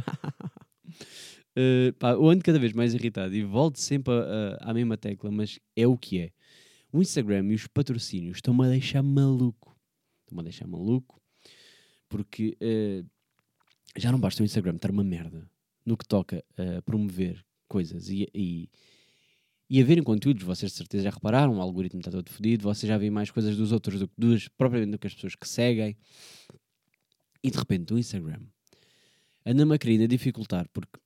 Uh, 1.56 1.92
pá, 1.98 2.10
eu 2.12 2.28
ando 2.28 2.44
cada 2.44 2.58
vez 2.58 2.72
mais 2.74 2.92
irritado 2.94 3.34
e 3.34 3.42
volto 3.42 3.78
sempre 3.78 4.12
a- 4.12 4.58
a- 4.60 4.70
à 4.70 4.74
mesma 4.74 4.96
tecla, 4.98 5.30
mas 5.30 5.58
é 5.74 5.86
o 5.86 5.96
que 5.96 6.18
é. 6.20 6.32
O 6.92 7.00
Instagram 7.00 7.46
e 7.48 7.54
os 7.54 7.66
patrocínios 7.66 8.38
estão-me 8.38 8.64
a 8.64 8.68
deixar 8.68 9.02
maluco. 9.02 9.76
Estão-me 10.20 10.40
a 10.40 10.44
deixar 10.44 10.66
maluco 10.66 11.18
porque 12.08 12.56
uh, 12.62 13.06
já 13.96 14.10
não 14.10 14.18
basta 14.18 14.42
o 14.42 14.46
Instagram 14.46 14.76
estar 14.76 14.90
uma 14.90 15.04
merda 15.04 15.48
no 15.84 15.96
que 15.96 16.06
toca 16.06 16.44
a 16.56 16.82
promover 16.82 17.44
coisas 17.66 18.08
e, 18.08 18.28
e, 18.34 18.68
e 19.68 19.80
a 19.80 19.84
verem 19.84 20.02
conteúdos. 20.02 20.42
Vocês 20.42 20.72
de 20.72 20.78
certeza 20.78 21.04
já 21.04 21.10
repararam, 21.10 21.56
o 21.56 21.60
algoritmo 21.60 22.00
está 22.00 22.10
todo 22.10 22.28
fodido, 22.30 22.62
vocês 22.64 22.88
já 22.88 22.98
veem 22.98 23.10
mais 23.10 23.30
coisas 23.30 23.56
dos 23.56 23.72
outros 23.72 24.00
do 24.00 24.08
que 24.08 24.14
dos, 24.16 24.48
propriamente 24.48 24.92
do 24.92 24.98
que 24.98 25.06
as 25.06 25.14
pessoas 25.14 25.34
que 25.34 25.48
seguem. 25.48 25.96
E 27.42 27.50
de 27.50 27.58
repente 27.58 27.94
o 27.94 27.98
Instagram 27.98 28.40
anda-me 29.44 29.74
a 29.74 29.78
querer 29.78 30.06
dificultar, 30.06 30.68
porque 30.72 30.98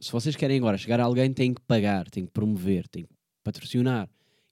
se 0.00 0.10
vocês 0.10 0.34
querem 0.34 0.58
agora 0.58 0.78
chegar 0.78 1.00
a 1.00 1.04
alguém, 1.04 1.32
têm 1.32 1.54
que 1.54 1.60
pagar, 1.62 2.10
têm 2.10 2.26
que 2.26 2.32
promover, 2.32 2.88
têm 2.88 3.04
que 3.04 3.14
patrocinar. 3.42 4.08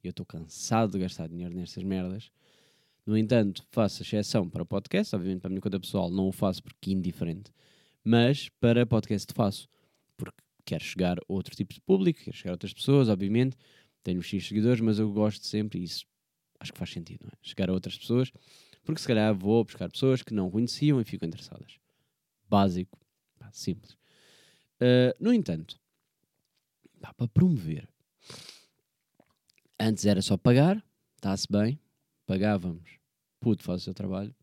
Eu 0.06 0.10
estou 0.10 0.25
cansado 0.25 0.92
de 0.92 0.98
gastar 1.00 1.28
dinheiro 1.28 1.54
nestas 1.54 1.82
merdas. 1.82 2.30
No 3.04 3.16
entanto, 3.16 3.64
faço 3.70 4.02
exceção 4.02 4.48
para 4.48 4.64
podcast, 4.64 5.14
obviamente 5.14 5.40
para 5.40 5.48
a 5.48 5.50
minha 5.50 5.60
conta 5.60 5.80
pessoal 5.80 6.10
não 6.10 6.28
o 6.28 6.32
faço 6.32 6.62
porque 6.62 6.90
é 6.90 6.92
indiferente, 6.92 7.52
mas 8.04 8.48
para 8.60 8.86
podcast 8.86 9.32
faço, 9.34 9.68
porque 10.16 10.42
quero 10.64 10.84
chegar 10.84 11.18
a 11.18 11.22
outro 11.28 11.54
tipo 11.54 11.75
de 11.75 11.80
público, 11.80 12.20
quero 12.20 12.36
chegar 12.36 12.50
a 12.50 12.54
outras 12.54 12.72
pessoas, 12.72 13.08
obviamente. 13.08 13.56
Tenho 14.02 14.22
X 14.22 14.46
seguidores, 14.46 14.80
mas 14.80 14.98
eu 14.98 15.12
gosto 15.12 15.44
sempre, 15.44 15.80
e 15.80 15.84
isso 15.84 16.06
acho 16.60 16.72
que 16.72 16.78
faz 16.78 16.90
sentido, 16.90 17.22
não 17.25 17.30
é? 17.30 17.38
Chegar 17.42 17.68
a 17.68 17.72
outras 17.72 17.98
pessoas, 17.98 18.32
porque 18.84 19.00
se 19.00 19.06
calhar 19.06 19.34
vou 19.34 19.64
buscar 19.64 19.90
pessoas 19.90 20.22
que 20.22 20.32
não 20.32 20.50
conheciam 20.50 21.00
e 21.00 21.04
ficam 21.04 21.26
interessadas. 21.26 21.78
Básico, 22.48 22.98
simples. 23.50 23.92
Uh, 24.80 25.12
no 25.18 25.32
entanto, 25.32 25.80
pá, 27.00 27.12
para 27.14 27.28
promover, 27.28 27.88
antes 29.78 30.06
era 30.06 30.23
só 30.23 30.37
pagar, 30.37 30.83
está-se 31.16 31.47
bem, 31.50 31.78
pagávamos, 32.26 32.99
puto, 33.40 33.62
faz 33.62 33.83
o 33.83 33.85
seu 33.85 33.95
trabalho. 33.95 34.35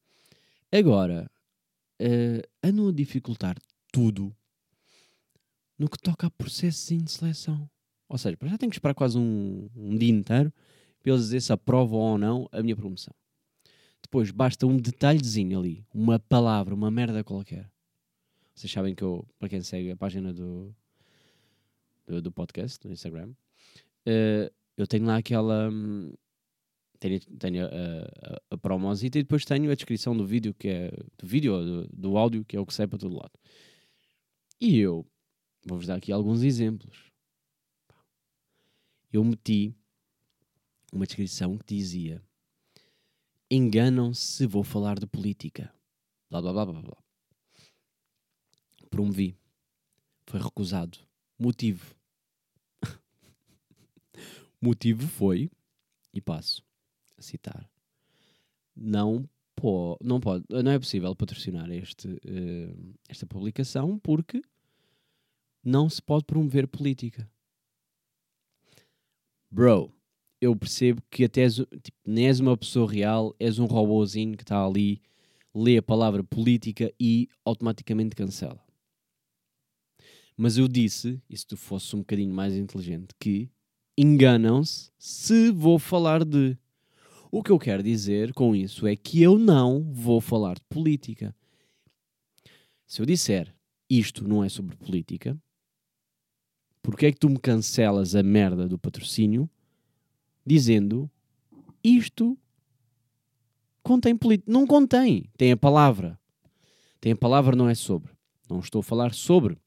Agora, 0.72 1.30
uh, 2.02 2.48
andam 2.64 2.88
a 2.88 2.92
dificultar 2.92 3.58
tudo 3.92 4.36
no 5.78 5.90
que 5.90 5.98
toca 5.98 6.28
a 6.28 6.32
processozinho 6.32 7.04
de 7.04 7.12
seleção. 7.12 7.70
Ou 8.08 8.18
seja, 8.18 8.38
para 8.38 8.50
já 8.50 8.58
tenho 8.58 8.70
que 8.70 8.76
esperar 8.76 8.94
quase 8.94 9.18
um, 9.18 9.70
um 9.76 9.98
dia 9.98 10.12
inteiro 10.12 10.54
para 11.02 11.12
eles 11.12 11.26
dizer 11.26 11.42
se 11.42 11.52
aprovam 11.52 12.00
ou 12.00 12.18
não 12.18 12.48
a 12.52 12.62
minha 12.62 12.76
promoção. 12.76 13.14
Depois 14.02 14.32
basta 14.32 14.66
um 14.68 14.78
detalhezinho 14.78 15.60
ali, 15.60 15.86
uma 15.94 16.20
palavra, 16.20 16.74
uma 16.74 16.92
merda 16.92 17.24
qualquer. 17.24 17.70
Vocês 18.54 18.72
sabem 18.72 18.94
que 18.94 19.04
eu, 19.04 19.28
para 19.40 19.50
quem 19.50 19.62
segue 19.62 19.92
a 19.92 19.96
página 19.96 20.32
do, 20.34 20.74
do, 22.06 22.22
do 22.22 22.32
podcast, 22.32 22.80
do 22.80 22.94
Instagram, 22.94 23.34
eh, 24.06 24.52
eu 24.78 24.88
tenho 24.88 25.06
lá 25.06 25.18
aquela. 25.18 25.70
hum, 25.70 26.14
tenho, 27.00 27.20
tenho 27.20 27.66
a, 27.66 27.70
a, 27.70 28.42
a 28.52 28.58
promosita 28.58 29.20
e 29.20 29.24
depois 29.24 29.46
tenho 29.46 29.72
a 29.72 29.76
descrição 29.76 30.16
do 30.16 30.26
vídeo, 30.26 30.54
que 30.54 30.68
é. 30.68 30.92
Do 31.18 31.28
vídeo, 31.28 31.64
do, 31.64 31.88
do 31.88 32.18
áudio, 32.18 32.46
que 32.46 32.56
é 32.56 32.60
o 32.60 32.66
que 32.66 32.74
sai 32.74 32.88
para 32.88 33.00
todo 33.00 33.16
lado. 33.16 33.34
E 34.60 34.78
eu 34.78 35.06
vou-vos 35.66 35.88
dar 35.88 35.96
aqui 35.96 36.12
alguns 36.12 36.44
exemplos. 36.44 37.12
Eu 39.12 39.24
meti 39.24 39.76
uma 40.92 41.06
descrição 41.06 41.58
que 41.58 41.76
dizia: 41.76 42.22
Enganam-se 43.50 44.22
se 44.22 44.48
vou 44.48 44.64
falar 44.64 44.98
de 44.98 45.06
política. 45.06 45.74
Blá 46.30 46.42
blá 46.42 46.52
blá 46.52 46.66
blá 46.66 46.82
blá. 46.82 47.04
Promovi. 48.90 49.38
Foi 50.26 50.40
recusado. 50.40 50.98
Motivo. 51.38 51.96
Motivo 54.64 55.06
foi, 55.10 55.52
e 56.14 56.22
passo 56.22 56.64
a 57.18 57.22
citar, 57.22 57.70
não, 58.74 59.30
po 59.54 59.98
não, 60.02 60.22
pode, 60.22 60.46
não 60.50 60.72
é 60.72 60.80
possível 60.80 61.14
patrocinar 61.14 61.70
este, 61.70 62.08
eh, 62.26 62.74
esta 63.10 63.26
publicação 63.26 64.00
porque 64.00 64.42
não 65.62 65.90
se 65.90 66.02
pode 66.02 66.24
promover 66.24 66.66
política. 66.66 67.30
Bro, 69.52 69.94
eu 70.40 70.56
percebo 70.56 71.02
que 71.12 71.26
até 71.26 71.42
és, 71.42 71.56
tipo, 71.56 71.98
nem 72.06 72.28
és 72.28 72.40
uma 72.40 72.56
pessoa 72.56 72.90
real, 72.90 73.36
és 73.38 73.60
um 73.60 73.66
robôzinho 73.66 74.38
que 74.38 74.44
está 74.44 74.66
ali, 74.66 75.02
lê 75.54 75.78
a 75.78 75.84
palavra 75.84 76.24
política 76.24 76.90
e 76.98 77.28
automaticamente 77.44 78.16
cancela. 78.16 78.64
Mas 80.38 80.58
eu 80.58 80.70
disse, 80.70 81.22
e 81.30 81.38
se 81.38 81.46
tu 81.46 81.58
fosse 81.58 81.94
um 81.98 82.00
bocadinho 82.00 82.34
mais 82.34 82.56
inteligente, 82.56 83.14
que 83.20 83.52
enganam-se 83.98 84.92
se 84.98 85.52
vou 85.52 85.78
falar 85.78 86.24
de. 86.24 86.58
O 87.32 87.42
que 87.42 87.52
eu 87.52 87.58
quero 87.58 87.82
dizer 87.82 88.34
com 88.34 88.56
isso 88.56 88.86
é 88.86 88.96
que 88.96 89.22
eu 89.22 89.40
não 89.40 89.92
vou 89.92 90.22
falar 90.22 90.56
de 90.56 90.66
política. 90.70 91.36
Se 92.86 93.02
eu 93.02 93.06
disser 93.06 93.54
isto 93.90 94.28
não 94.28 94.44
é 94.44 94.50
sobre 94.50 94.76
política, 94.76 95.38
porque 96.82 97.08
é 97.08 97.12
que 97.12 97.20
tu 97.20 97.30
me 97.30 97.40
cancelas 97.40 98.16
a 98.16 98.22
merda 98.22 98.68
do 98.68 98.78
patrocínio 98.78 99.50
dizendo 100.46 101.10
isto 101.84 102.38
contém 103.82 104.16
política? 104.16 104.52
Não 104.52 104.68
contém, 104.68 105.30
tem 105.38 105.52
a 105.52 105.58
palavra. 105.58 106.20
Tem 107.00 107.12
a 107.12 107.18
palavra, 107.18 107.56
não 107.56 107.68
é 107.68 107.76
sobre. 107.76 108.14
Não 108.50 108.60
estou 108.60 108.80
a 108.80 108.84
falar 108.84 109.14
sobre. 109.14 109.58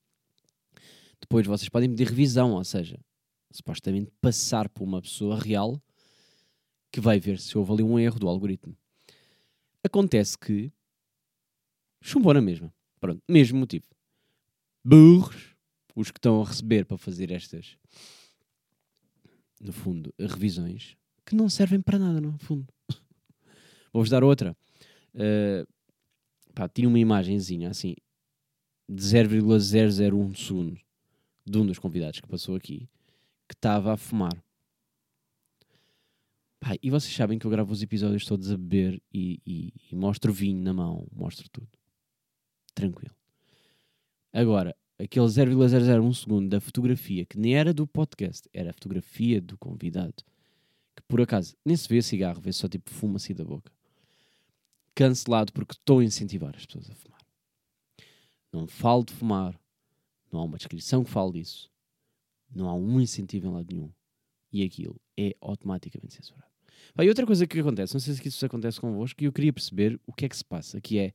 Depois 1.20 1.46
vocês 1.46 1.68
podem 1.68 1.90
pedir 1.90 2.08
revisão, 2.08 2.52
ou 2.52 2.64
seja, 2.64 2.98
supostamente 3.56 4.10
passar 4.20 4.68
por 4.68 4.84
uma 4.84 5.02
pessoa 5.02 5.38
real 5.38 5.80
que 6.90 7.00
vai 7.00 7.18
ver 7.18 7.38
se 7.38 7.56
houve 7.58 7.72
ali 7.72 7.82
um 7.82 7.98
erro 7.98 8.18
do 8.18 8.28
algoritmo. 8.28 8.76
Acontece 9.82 10.38
que 10.38 10.72
chumbou 12.00 12.32
na 12.32 12.40
mesma. 12.40 12.72
Pronto, 13.00 13.22
mesmo 13.28 13.58
motivo. 13.58 13.86
Burros, 14.84 15.54
os 15.94 16.10
que 16.10 16.18
estão 16.18 16.40
a 16.40 16.44
receber 16.44 16.84
para 16.84 16.96
fazer 16.96 17.30
estas, 17.30 17.76
no 19.60 19.72
fundo, 19.72 20.14
revisões, 20.18 20.96
que 21.24 21.34
não 21.34 21.48
servem 21.48 21.80
para 21.80 21.98
nada, 21.98 22.20
no 22.20 22.38
fundo. 22.38 22.66
Vou-vos 23.92 24.10
dar 24.10 24.22
outra. 24.22 24.56
Uh, 25.14 25.66
pá, 26.54 26.68
tinha 26.68 26.88
uma 26.88 26.98
imagenzinha 26.98 27.70
assim, 27.70 27.94
de 28.88 29.02
0,001 29.02 30.34
segundo 30.34 30.80
de 31.44 31.58
um 31.58 31.66
dos 31.66 31.78
convidados 31.78 32.20
que 32.20 32.26
passou 32.26 32.56
aqui, 32.56 32.88
que 33.48 33.54
estava 33.54 33.92
a 33.92 33.96
fumar. 33.96 34.42
Pá, 36.58 36.74
e 36.82 36.90
vocês 36.90 37.14
sabem 37.14 37.38
que 37.38 37.46
eu 37.46 37.50
gravo 37.50 37.72
os 37.72 37.82
episódios 37.82 38.24
todos 38.24 38.50
a 38.50 38.56
beber 38.56 39.02
e, 39.12 39.40
e, 39.46 39.72
e 39.90 39.96
mostro 39.96 40.32
vinho 40.32 40.62
na 40.62 40.72
mão, 40.72 41.06
mostro 41.12 41.48
tudo. 41.50 41.68
Tranquilo. 42.74 43.14
Agora, 44.32 44.76
aquele 44.98 45.28
0,001 45.28 46.12
segundo 46.12 46.48
da 46.48 46.60
fotografia, 46.60 47.24
que 47.24 47.38
nem 47.38 47.54
era 47.54 47.72
do 47.72 47.86
podcast, 47.86 48.48
era 48.52 48.70
a 48.70 48.72
fotografia 48.72 49.40
do 49.40 49.56
convidado, 49.58 50.24
que 50.94 51.02
por 51.06 51.20
acaso 51.20 51.54
nem 51.64 51.76
se 51.76 51.88
vê 51.88 52.02
cigarro, 52.02 52.40
vê 52.40 52.52
só 52.52 52.68
tipo 52.68 52.90
fuma-se 52.90 53.32
da 53.32 53.44
boca. 53.44 53.70
Cancelado 54.94 55.52
porque 55.52 55.74
estou 55.74 56.00
a 56.00 56.04
incentivar 56.04 56.56
as 56.56 56.64
pessoas 56.64 56.90
a 56.90 56.94
fumar. 56.94 57.20
Não 58.52 58.66
falo 58.66 59.04
de 59.04 59.12
fumar, 59.12 59.58
não 60.32 60.40
há 60.40 60.44
uma 60.44 60.56
descrição 60.56 61.04
que 61.04 61.10
fale 61.10 61.32
disso, 61.32 61.70
não 62.54 62.68
há 62.68 62.74
um 62.74 63.00
incentivo 63.00 63.48
em 63.48 63.50
lado 63.52 63.66
nenhum. 63.70 63.90
E 64.52 64.62
aquilo 64.62 65.00
é 65.16 65.34
automaticamente 65.40 66.14
censurado. 66.14 66.50
E 66.98 67.08
outra 67.08 67.26
coisa 67.26 67.46
que 67.46 67.58
acontece, 67.58 67.94
não 67.94 68.00
sei 68.00 68.14
se 68.14 68.28
isso 68.28 68.46
acontece 68.46 68.80
convosco, 68.80 69.18
que 69.18 69.26
eu 69.26 69.32
queria 69.32 69.52
perceber 69.52 70.00
o 70.06 70.12
que 70.12 70.24
é 70.24 70.28
que 70.28 70.36
se 70.36 70.44
passa, 70.44 70.80
que 70.80 70.98
é, 70.98 71.12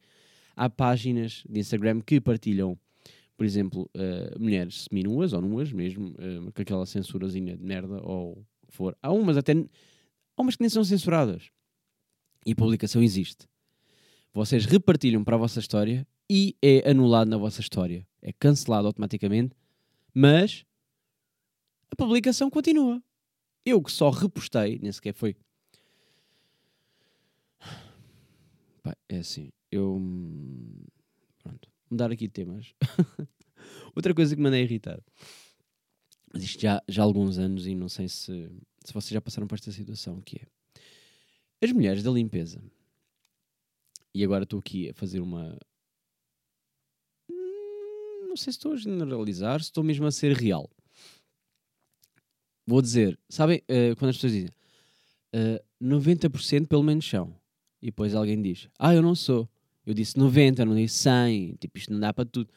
há 0.55 0.69
páginas 0.69 1.43
de 1.49 1.59
Instagram 1.59 2.01
que 2.01 2.21
partilham, 2.21 2.77
por 3.35 3.45
exemplo, 3.45 3.89
uh, 3.95 4.39
mulheres 4.39 4.85
seminuas 4.89 5.33
ou 5.33 5.41
nuas 5.41 5.71
mesmo, 5.71 6.09
uh, 6.09 6.51
com 6.51 6.61
aquela 6.61 6.85
censurazinha 6.85 7.57
de 7.57 7.63
merda 7.63 7.99
ou 8.03 8.45
o 8.61 8.67
que 8.67 8.73
for. 8.73 8.95
Há 9.01 9.11
umas 9.11 9.37
até, 9.37 9.53
há 9.53 10.41
umas 10.41 10.55
que 10.55 10.61
nem 10.61 10.69
são 10.69 10.83
censuradas. 10.83 11.49
E 12.45 12.51
a 12.51 12.55
publicação 12.55 13.01
existe. 13.01 13.47
Vocês 14.33 14.65
repartilham 14.65 15.23
para 15.23 15.35
a 15.35 15.39
vossa 15.39 15.59
história 15.59 16.07
e 16.29 16.55
é 16.61 16.89
anulado 16.89 17.27
na 17.27 17.37
vossa 17.37 17.59
história. 17.59 18.07
É 18.21 18.31
cancelado 18.31 18.87
automaticamente, 18.87 19.55
mas 20.13 20.65
a 21.91 21.95
publicação 21.95 22.49
continua. 22.49 23.01
Eu 23.65 23.81
que 23.81 23.91
só 23.91 24.09
repostei, 24.09 24.79
nem 24.79 24.91
sequer 24.91 25.13
foi. 25.13 25.35
Pá, 28.81 28.95
é 29.07 29.19
assim, 29.19 29.51
eu. 29.71 29.95
hum, 29.95 30.83
Pronto, 31.43 31.69
mudar 31.89 32.11
aqui 32.11 32.27
de 32.27 32.33
temas. 32.33 32.73
Outra 33.95 34.13
coisa 34.13 34.35
que 34.35 34.41
me 34.41 34.43
mandei 34.47 34.63
irritar. 34.63 34.99
Mas 36.33 36.43
isto 36.43 36.61
já, 36.61 36.81
já 36.87 37.01
há 37.01 37.05
alguns 37.05 37.37
anos 37.37 37.67
e 37.67 37.75
não 37.75 37.89
sei 37.89 38.07
se, 38.07 38.49
se 38.83 38.93
vocês 38.93 39.11
já 39.11 39.21
passaram 39.21 39.47
por 39.47 39.55
esta 39.55 39.71
situação, 39.71 40.21
que 40.21 40.37
é 40.37 40.47
as 41.65 41.71
mulheres 41.71 42.01
da 42.03 42.09
limpeza. 42.09 42.63
E 44.13 44.23
agora 44.23 44.43
estou 44.43 44.59
aqui 44.59 44.89
a 44.89 44.93
fazer 44.93 45.19
uma. 45.19 45.57
hum, 47.29 48.27
não 48.29 48.35
sei 48.35 48.51
se 48.53 48.57
estou 48.57 48.73
a 48.73 48.77
generalizar, 48.77 49.59
se 49.59 49.65
estou 49.67 49.83
mesmo 49.83 50.05
a 50.05 50.11
ser 50.11 50.33
real. 50.35 50.69
Vou 52.71 52.81
dizer, 52.81 53.19
sabem, 53.27 53.61
eh, 53.67 53.93
quando 53.95 54.11
as 54.11 54.15
pessoas 54.15 54.31
dizem 54.31 54.49
eh, 55.33 55.61
90% 55.81 56.67
pelo 56.67 56.81
menos 56.81 57.05
são, 57.05 57.35
e 57.81 57.87
depois 57.87 58.15
alguém 58.15 58.41
diz, 58.41 58.69
ah, 58.79 58.95
eu 58.95 59.01
não 59.01 59.13
sou. 59.13 59.49
Eu 59.85 59.93
disse 59.93 60.17
90, 60.17 60.63
não 60.63 60.73
disse 60.73 60.99
100, 60.99 61.55
tipo, 61.59 61.77
isto 61.77 61.91
não 61.91 61.99
dá 61.99 62.13
para 62.13 62.23
tudo. 62.23 62.49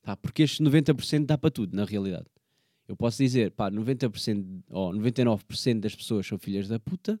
Pá, 0.00 0.16
porque 0.16 0.44
estes 0.44 0.64
90% 0.64 1.26
dá 1.26 1.36
para 1.36 1.50
tudo, 1.50 1.74
na 1.74 1.84
realidade. 1.84 2.26
Eu 2.86 2.96
posso 2.96 3.18
dizer, 3.18 3.50
pá, 3.50 3.68
90% 3.68 4.62
ou 4.70 4.92
99% 4.92 5.80
das 5.80 5.96
pessoas 5.96 6.24
são 6.24 6.38
filhas 6.38 6.68
da 6.68 6.78
puta, 6.78 7.18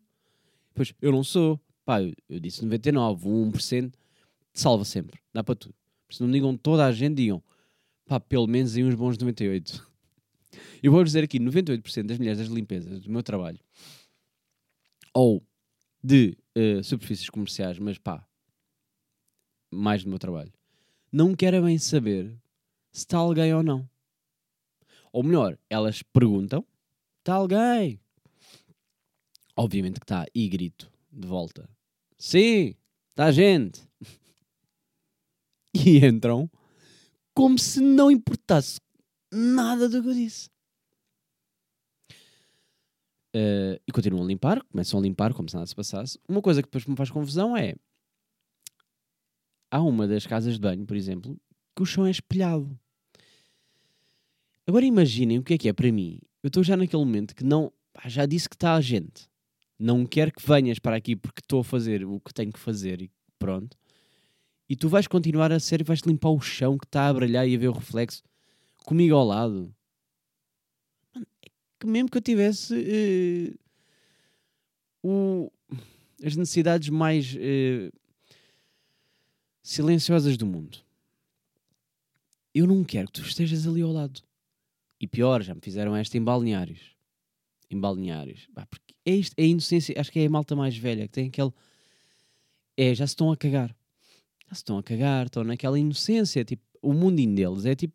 depois 0.68 0.94
eu 1.02 1.10
não 1.10 1.24
sou. 1.24 1.60
Pá, 1.84 2.00
eu, 2.00 2.14
eu 2.28 2.38
disse 2.38 2.62
99, 2.62 3.28
1%, 3.28 3.92
salva 4.52 4.84
sempre, 4.84 5.18
dá 5.34 5.42
para 5.42 5.56
tudo. 5.56 5.74
Se 6.08 6.22
não 6.22 6.30
digam 6.30 6.56
toda 6.56 6.86
a 6.86 6.92
gente, 6.92 7.16
digam, 7.16 7.42
pá, 8.06 8.20
pelo 8.20 8.46
menos 8.46 8.76
aí 8.76 8.84
uns 8.84 8.94
bons 8.94 9.18
98. 9.18 9.87
Eu 10.82 10.92
vou 10.92 11.02
dizer 11.04 11.24
aqui, 11.24 11.38
98% 11.38 12.06
das 12.06 12.18
mulheres 12.18 12.38
das 12.38 12.48
limpezas 12.48 13.00
do 13.00 13.10
meu 13.10 13.22
trabalho, 13.22 13.58
ou 15.14 15.42
de 16.02 16.36
eh, 16.54 16.82
superfícies 16.82 17.28
comerciais, 17.28 17.78
mas 17.78 17.98
pá, 17.98 18.26
mais 19.70 20.04
do 20.04 20.10
meu 20.10 20.18
trabalho, 20.18 20.52
não 21.12 21.34
querem 21.34 21.62
bem 21.62 21.78
saber 21.78 22.36
se 22.92 23.00
está 23.00 23.18
alguém 23.18 23.52
ou 23.54 23.62
não. 23.62 23.88
Ou 25.12 25.22
melhor, 25.22 25.58
elas 25.68 26.02
perguntam: 26.02 26.64
está 27.18 27.34
alguém? 27.34 28.00
Obviamente 29.56 29.98
que 29.98 30.04
está, 30.04 30.26
e 30.34 30.48
grito 30.48 30.90
de 31.12 31.26
volta: 31.26 31.68
sim, 32.16 32.74
está 33.10 33.30
gente. 33.30 33.86
E 35.74 36.04
entram 36.04 36.50
como 37.34 37.56
se 37.56 37.80
não 37.80 38.10
importasse 38.10 38.80
nada 39.32 39.88
do 39.88 40.02
que 40.02 40.08
eu 40.08 40.14
disse. 40.14 40.50
Eh, 43.34 43.80
e 43.86 43.92
continuam 43.92 44.24
a 44.24 44.26
limpar, 44.26 44.62
começam 44.64 44.98
a 44.98 45.02
limpar 45.02 45.34
como 45.34 45.48
se 45.48 45.54
nada 45.54 45.66
se 45.66 45.74
passasse. 45.74 46.18
Uma 46.28 46.40
coisa 46.40 46.62
que 46.62 46.68
depois 46.68 46.86
me 46.86 46.96
faz 46.96 47.10
confusão 47.10 47.56
é. 47.56 47.74
Há 49.70 49.82
uma 49.82 50.08
das 50.08 50.26
casas 50.26 50.54
de 50.54 50.60
banho, 50.60 50.86
por 50.86 50.96
exemplo, 50.96 51.38
que 51.76 51.82
o 51.82 51.86
chão 51.86 52.06
é 52.06 52.10
espelhado. 52.10 52.78
Agora 54.66 54.84
imaginem 54.84 55.38
o 55.38 55.42
que 55.42 55.54
é 55.54 55.58
que 55.58 55.68
é 55.68 55.72
para 55.72 55.92
mim. 55.92 56.18
Eu 56.42 56.48
estou 56.48 56.62
já 56.62 56.76
naquele 56.76 57.04
momento 57.04 57.34
que 57.34 57.44
não. 57.44 57.72
pá, 57.92 58.08
já 58.08 58.24
disse 58.26 58.48
que 58.48 58.56
está 58.56 58.74
a 58.74 58.80
gente. 58.80 59.28
Não 59.78 60.04
quero 60.04 60.32
que 60.32 60.46
venhas 60.46 60.78
para 60.78 60.96
aqui 60.96 61.14
porque 61.14 61.40
estou 61.40 61.60
a 61.60 61.64
fazer 61.64 62.04
o 62.04 62.18
que 62.20 62.34
tenho 62.34 62.52
que 62.52 62.58
fazer 62.58 63.02
e 63.02 63.10
pronto. 63.38 63.76
E 64.68 64.76
tu 64.76 64.88
vais 64.88 65.06
continuar 65.06 65.52
a 65.52 65.60
ser 65.60 65.80
e 65.80 65.84
vais 65.84 66.00
limpar 66.00 66.30
o 66.30 66.40
chão 66.40 66.76
que 66.76 66.86
está 66.86 67.08
a 67.08 67.14
brilhar 67.14 67.46
e 67.46 67.54
a 67.54 67.58
ver 67.58 67.68
o 67.68 67.72
reflexo 67.72 68.22
comigo 68.88 69.14
ao 69.14 69.24
lado. 69.26 69.74
É 71.14 71.48
que 71.78 71.86
mesmo 71.86 72.08
que 72.10 72.16
eu 72.16 72.22
tivesse 72.22 72.74
eh, 72.74 73.54
o- 75.02 75.52
as 76.24 76.34
necessidades 76.34 76.88
mais 76.88 77.36
eh, 77.38 77.90
silenciosas 79.62 80.38
do 80.38 80.46
mundo, 80.46 80.78
eu 82.54 82.66
não 82.66 82.82
quero 82.82 83.08
que 83.08 83.20
tu 83.20 83.22
estejas 83.22 83.66
ali 83.66 83.82
ao 83.82 83.92
lado. 83.92 84.22
E 84.98 85.06
pior, 85.06 85.42
já 85.42 85.54
me 85.54 85.60
fizeram 85.60 85.94
esta 85.94 86.16
em 86.16 86.24
balneários. 86.24 86.80
Em 87.70 87.78
balneários. 87.78 88.48
Pá, 88.54 88.64
porque 88.66 88.94
é 89.04 89.14
isto, 89.14 89.34
é 89.36 89.42
a 89.42 89.46
inocência. 89.46 89.94
Acho 90.00 90.10
que 90.10 90.18
é 90.18 90.26
a 90.26 90.30
malta 90.30 90.56
mais 90.56 90.76
velha 90.76 91.06
que 91.06 91.12
tem 91.12 91.28
aquele. 91.28 91.52
É, 92.74 92.94
já 92.94 93.06
se 93.06 93.12
estão 93.12 93.30
a 93.30 93.36
cagar. 93.36 93.68
Já 94.48 94.54
se 94.54 94.60
estão 94.60 94.78
a 94.78 94.82
cagar, 94.82 95.26
estão 95.26 95.44
naquela 95.44 95.78
inocência. 95.78 96.42
Tipo, 96.42 96.62
o 96.80 96.94
mundinho 96.94 97.34
deles 97.36 97.66
é 97.66 97.74
tipo. 97.76 97.94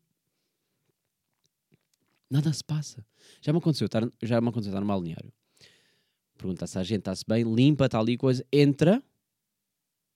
Nada 2.30 2.52
se 2.54 2.64
passa. 2.64 3.06
Já 3.42 3.52
me 3.54 3.60
aconteceu 3.60 3.86
estar, 3.86 4.04
já 4.22 4.42
me 4.42 4.50
aconteceu 4.50 4.72
estar 4.72 4.82
no 4.82 4.88
balneário. 4.88 5.32
Perguntar 6.38 6.68
se 6.68 6.78
a 6.80 6.84
gente 6.84 7.00
está-se 7.00 7.24
bem, 7.28 7.44
limpa, 7.44 7.86
está 7.86 8.00
ali 8.00 8.18
coisa. 8.18 8.46
Entra. 8.52 9.02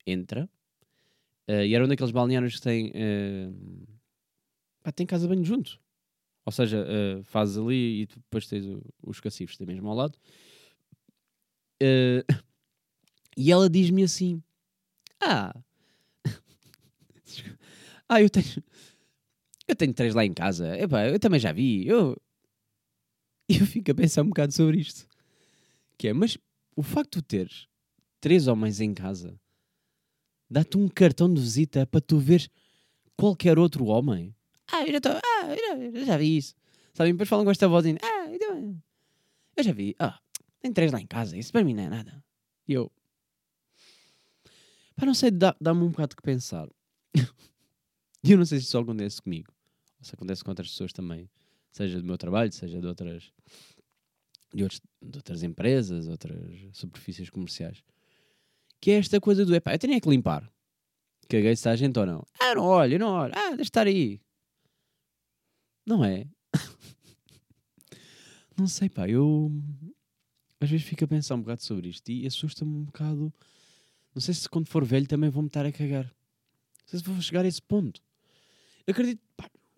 Entra. 0.06 0.50
eh, 1.48 1.68
e 1.68 1.76
era 1.76 1.86
um 1.86 1.88
daqueles 1.88 2.12
balneários 2.12 2.56
que 2.56 2.62
tem. 2.62 2.92
eh, 2.94 3.50
pá, 4.84 4.92
tem 4.92 5.06
casa 5.06 5.28
banho 5.28 5.44
junto. 5.44 5.80
Ou 6.46 6.52
seja, 6.52 6.86
eh, 6.88 7.22
fazes 7.24 7.58
ali 7.58 8.04
e 8.04 8.06
depois 8.08 8.48
tens 8.48 8.66
o- 8.66 8.82
os 9.04 9.20
cacifes 9.20 9.58
tem 9.58 9.68
mesmo 9.68 9.90
ao 9.90 9.96
lado. 9.96 10.18
Eh, 11.82 12.24
e 13.38 13.52
ela 13.52 13.70
diz-me 13.70 14.04
assim: 14.04 14.42
Ah, 15.22 15.54
ah, 18.10 18.22
eu 18.22 18.30
tenho, 18.30 18.64
eu 19.68 19.76
tenho 19.76 19.94
três 19.94 20.14
lá 20.16 20.26
em 20.26 20.34
casa. 20.34 20.78
Epá, 20.78 21.08
eu 21.08 21.20
também 21.20 21.40
já 21.40 21.52
vi. 21.52 21.88
Eu, 21.88 22.16
eu 23.50 23.66
fico 23.66 23.92
a 23.92 23.96
pensar 23.96 24.22
um 24.24 24.28
bocado 24.30 24.54
sobre 24.54 24.80
isto. 24.80 25.08
Que 25.98 26.10
é, 26.10 26.14
mas 26.14 26.38
o 26.76 26.84
facto 26.84 27.18
de 27.18 27.24
teres 27.24 27.68
três 28.22 28.48
homens 28.48 28.80
em 28.80 28.94
casa 28.94 29.40
dá-te 30.50 30.78
um 30.78 30.88
cartão 30.88 31.32
de 31.34 31.42
visita 31.42 31.86
para 31.86 32.00
tu 32.02 32.18
veres 32.20 32.50
qualquer 33.16 33.58
outro 33.60 33.86
homem. 33.86 34.34
Ah, 34.72 34.84
eu 34.86 34.94
já, 34.94 35.02
tô, 35.02 35.10
ah, 35.10 35.46
eu 35.50 35.58
já, 35.58 36.00
eu 36.00 36.06
já 36.06 36.18
vi 36.18 36.38
isso. 36.38 36.54
Sabem? 36.94 37.14
Depois 37.14 37.30
falam 37.30 37.46
com 37.46 37.52
esta 37.52 37.68
vozinha. 37.68 37.98
Ah, 38.02 38.28
eu, 38.30 38.76
eu 39.58 39.64
já 39.64 39.72
vi. 39.72 39.96
Ah, 40.00 40.20
tem 40.60 40.72
três 40.74 40.92
lá 40.92 41.00
em 41.02 41.08
casa. 41.08 41.38
Isso 41.38 41.52
para 41.52 41.64
mim 41.64 41.74
não 41.74 41.84
é 41.84 41.90
nada. 41.90 42.24
E 42.68 42.74
eu. 42.74 42.92
Pá, 44.96 45.06
não 45.06 45.14
sei, 45.14 45.32
dá- 45.32 45.56
dá-me 45.62 45.84
um 45.84 45.90
bocado 45.92 46.16
que 46.16 46.22
pensar. 46.22 46.68
E 48.24 48.32
eu 48.32 48.38
não 48.38 48.46
sei 48.46 48.60
se 48.60 48.66
isso 48.66 48.78
acontece 48.78 49.22
comigo. 49.22 49.54
Se 50.02 50.14
acontece 50.16 50.44
com 50.44 50.52
outras 50.52 50.70
pessoas 50.70 50.94
também. 50.94 51.30
Seja 51.72 52.00
do 52.00 52.06
meu 52.06 52.18
trabalho, 52.18 52.52
seja 52.52 52.80
de 52.80 52.88
outras, 52.88 53.32
de, 54.54 54.64
outros- 54.64 54.82
de 55.02 55.18
outras 55.18 55.44
empresas, 55.44 56.08
outras 56.08 56.40
superfícies 56.74 57.30
comerciais. 57.30 57.84
Que 58.80 58.92
é 58.92 58.96
esta 58.96 59.20
coisa 59.20 59.46
do, 59.46 59.54
epá, 59.56 59.74
eu 59.74 59.80
tenho 59.80 59.94
é 59.94 60.00
que 60.00 60.10
limpar. 60.10 60.50
Caguei 61.28 61.56
se 61.56 61.60
está 61.60 61.76
gente 61.76 61.98
ou 62.00 62.06
não. 62.06 62.26
Ah, 62.40 62.56
não 62.56 62.64
olho, 62.64 62.98
não 63.00 63.10
olho. 63.10 63.34
Ah, 63.36 63.50
deixa 63.50 63.64
estar 63.64 63.86
aí. 63.88 64.22
Não 65.86 66.04
é? 66.06 66.26
não 68.58 68.68
sei, 68.68 68.90
pá, 68.90 69.08
eu 69.10 69.52
às 70.60 70.70
vezes 70.70 70.86
fico 70.86 71.04
a 71.04 71.08
pensar 71.08 71.36
um 71.36 71.42
bocado 71.42 71.64
sobre 71.64 71.90
isto 71.90 72.10
e 72.10 72.26
assusta-me 72.26 72.72
um 72.72 72.84
bocado. 72.86 73.34
Não 74.16 74.22
sei 74.22 74.34
se 74.34 74.50
quando 74.50 74.68
for 74.68 74.84
velho 74.84 75.08
também 75.08 75.30
vou-me 75.30 75.48
estar 75.48 75.66
a 75.66 75.72
cagar. 75.72 76.06
Não 76.06 76.88
sei 76.88 77.00
se 77.00 77.06
vou 77.06 77.22
chegar 77.22 77.46
a 77.46 77.48
esse 77.48 77.62
ponto. 77.62 78.02
Acredito, 78.88 79.22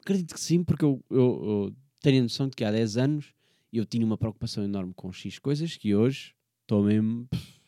acredito 0.10 0.34
que 0.34 0.40
sim, 0.40 0.64
porque 0.64 0.84
eu, 0.84 1.04
eu, 1.10 1.18
eu 1.20 1.76
tenho 2.02 2.20
a 2.20 2.24
noção 2.24 2.50
de 2.50 2.56
que 2.56 2.66
há 2.66 2.72
10 2.72 2.98
anos 2.98 3.34
eu 3.72 3.86
tinha 3.86 4.04
uma 4.04 4.18
preocupação 4.18 4.64
enorme 4.64 4.92
com 4.96 5.12
X 5.12 5.38
coisas 5.38 5.78
que 5.78 5.94
hoje 5.94 6.36
estou 6.62 6.84
mesmo. 6.84 7.28
pff, 7.28 7.62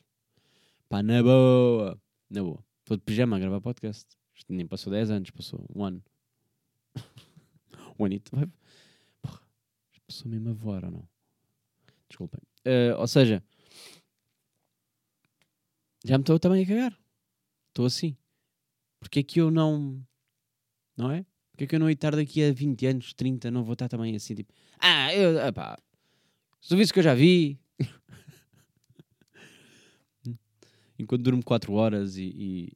Pá, 0.89 1.03
na 1.03 1.21
boa. 1.21 2.01
Na 2.29 2.41
boa. 2.41 2.65
Estou 2.79 2.97
de 2.97 3.03
pijama 3.03 3.37
a 3.37 3.39
gravar 3.39 3.61
podcast. 3.61 4.07
Isto 4.35 4.51
nem 4.51 4.65
passou 4.65 4.91
10 4.91 5.11
anos, 5.11 5.29
passou 5.29 5.63
um 5.73 5.83
ano. 5.83 6.03
um 7.99 8.05
anito. 8.05 8.31
Porra, 9.21 9.41
passou 10.07 10.31
mesmo 10.31 10.49
a 10.49 10.53
voar 10.53 10.85
ou 10.85 10.91
não? 10.91 11.09
Desculpem. 12.09 12.41
Eh, 12.65 12.95
ou 12.95 13.07
seja, 13.07 13.43
já 16.03 16.17
me 16.17 16.23
estou 16.23 16.39
também 16.39 16.63
a 16.63 16.67
cagar. 16.67 16.99
Estou 17.69 17.85
assim. 17.85 18.17
Porque 18.99 19.19
é 19.19 19.23
que 19.23 19.39
eu 19.39 19.51
não. 19.51 20.03
Não 20.97 21.11
é? 21.11 21.25
Porque 21.61 21.65
é 21.65 21.67
que 21.67 21.75
eu 21.75 21.79
não 21.79 21.85
de 21.85 21.93
estar 21.93 22.15
daqui 22.15 22.43
a 22.43 22.51
20 22.51 22.87
anos, 22.87 23.13
30, 23.13 23.51
não 23.51 23.63
vou 23.63 23.73
estar 23.73 23.87
também 23.87 24.15
assim, 24.15 24.33
tipo. 24.33 24.51
Ah, 24.79 25.13
eu. 25.13 25.37
Epá, 25.45 25.77
serviço 26.59 26.91
que 26.91 26.97
eu 26.97 27.03
já 27.03 27.13
vi. 27.13 27.59
Enquanto 30.97 31.21
durmo 31.21 31.43
4 31.43 31.71
horas 31.73 32.17
e, 32.17 32.33
e, 32.35 32.73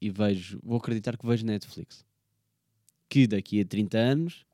e 0.00 0.10
vejo. 0.10 0.58
Vou 0.64 0.78
acreditar 0.78 1.16
que 1.16 1.24
vejo 1.24 1.46
Netflix. 1.46 2.04
Que 3.08 3.28
daqui 3.28 3.60
a 3.60 3.64
30 3.64 3.96
anos 3.96 4.44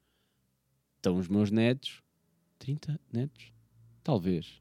estão 0.96 1.16
os 1.16 1.26
meus 1.26 1.50
netos. 1.50 2.02
30 2.58 3.00
netos? 3.10 3.50
Talvez. 4.04 4.60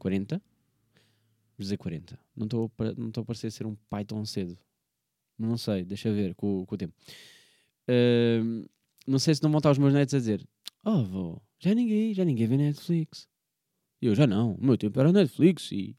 40? 0.00 0.38
Vou 0.38 0.42
dizer 1.60 1.76
40. 1.76 2.18
Não 2.34 2.46
estou 2.46 2.68
a 3.18 3.24
parecer 3.24 3.52
ser 3.52 3.68
um 3.68 3.76
pai 3.88 4.04
tão 4.04 4.26
cedo. 4.26 4.58
Não 5.38 5.56
sei, 5.56 5.84
deixa 5.84 6.12
ver 6.12 6.34
com, 6.34 6.66
com 6.66 6.74
o 6.74 6.78
tempo. 6.78 6.92
Não 9.06 9.18
sei 9.18 9.34
se 9.34 9.42
não 9.42 9.50
vão 9.50 9.58
estar 9.58 9.70
os 9.70 9.78
meus 9.78 9.92
netos 9.92 10.14
a 10.14 10.18
dizer: 10.18 10.46
Oh, 10.84 10.90
avô, 10.90 11.42
já 11.58 11.74
ninguém, 11.74 12.14
já 12.14 12.24
ninguém 12.24 12.46
vê 12.46 12.56
Netflix. 12.56 13.28
Eu 14.00 14.14
já 14.14 14.26
não. 14.26 14.54
O 14.54 14.64
meu 14.64 14.76
tempo 14.76 14.98
era 14.98 15.12
Netflix 15.12 15.70
e, 15.70 15.96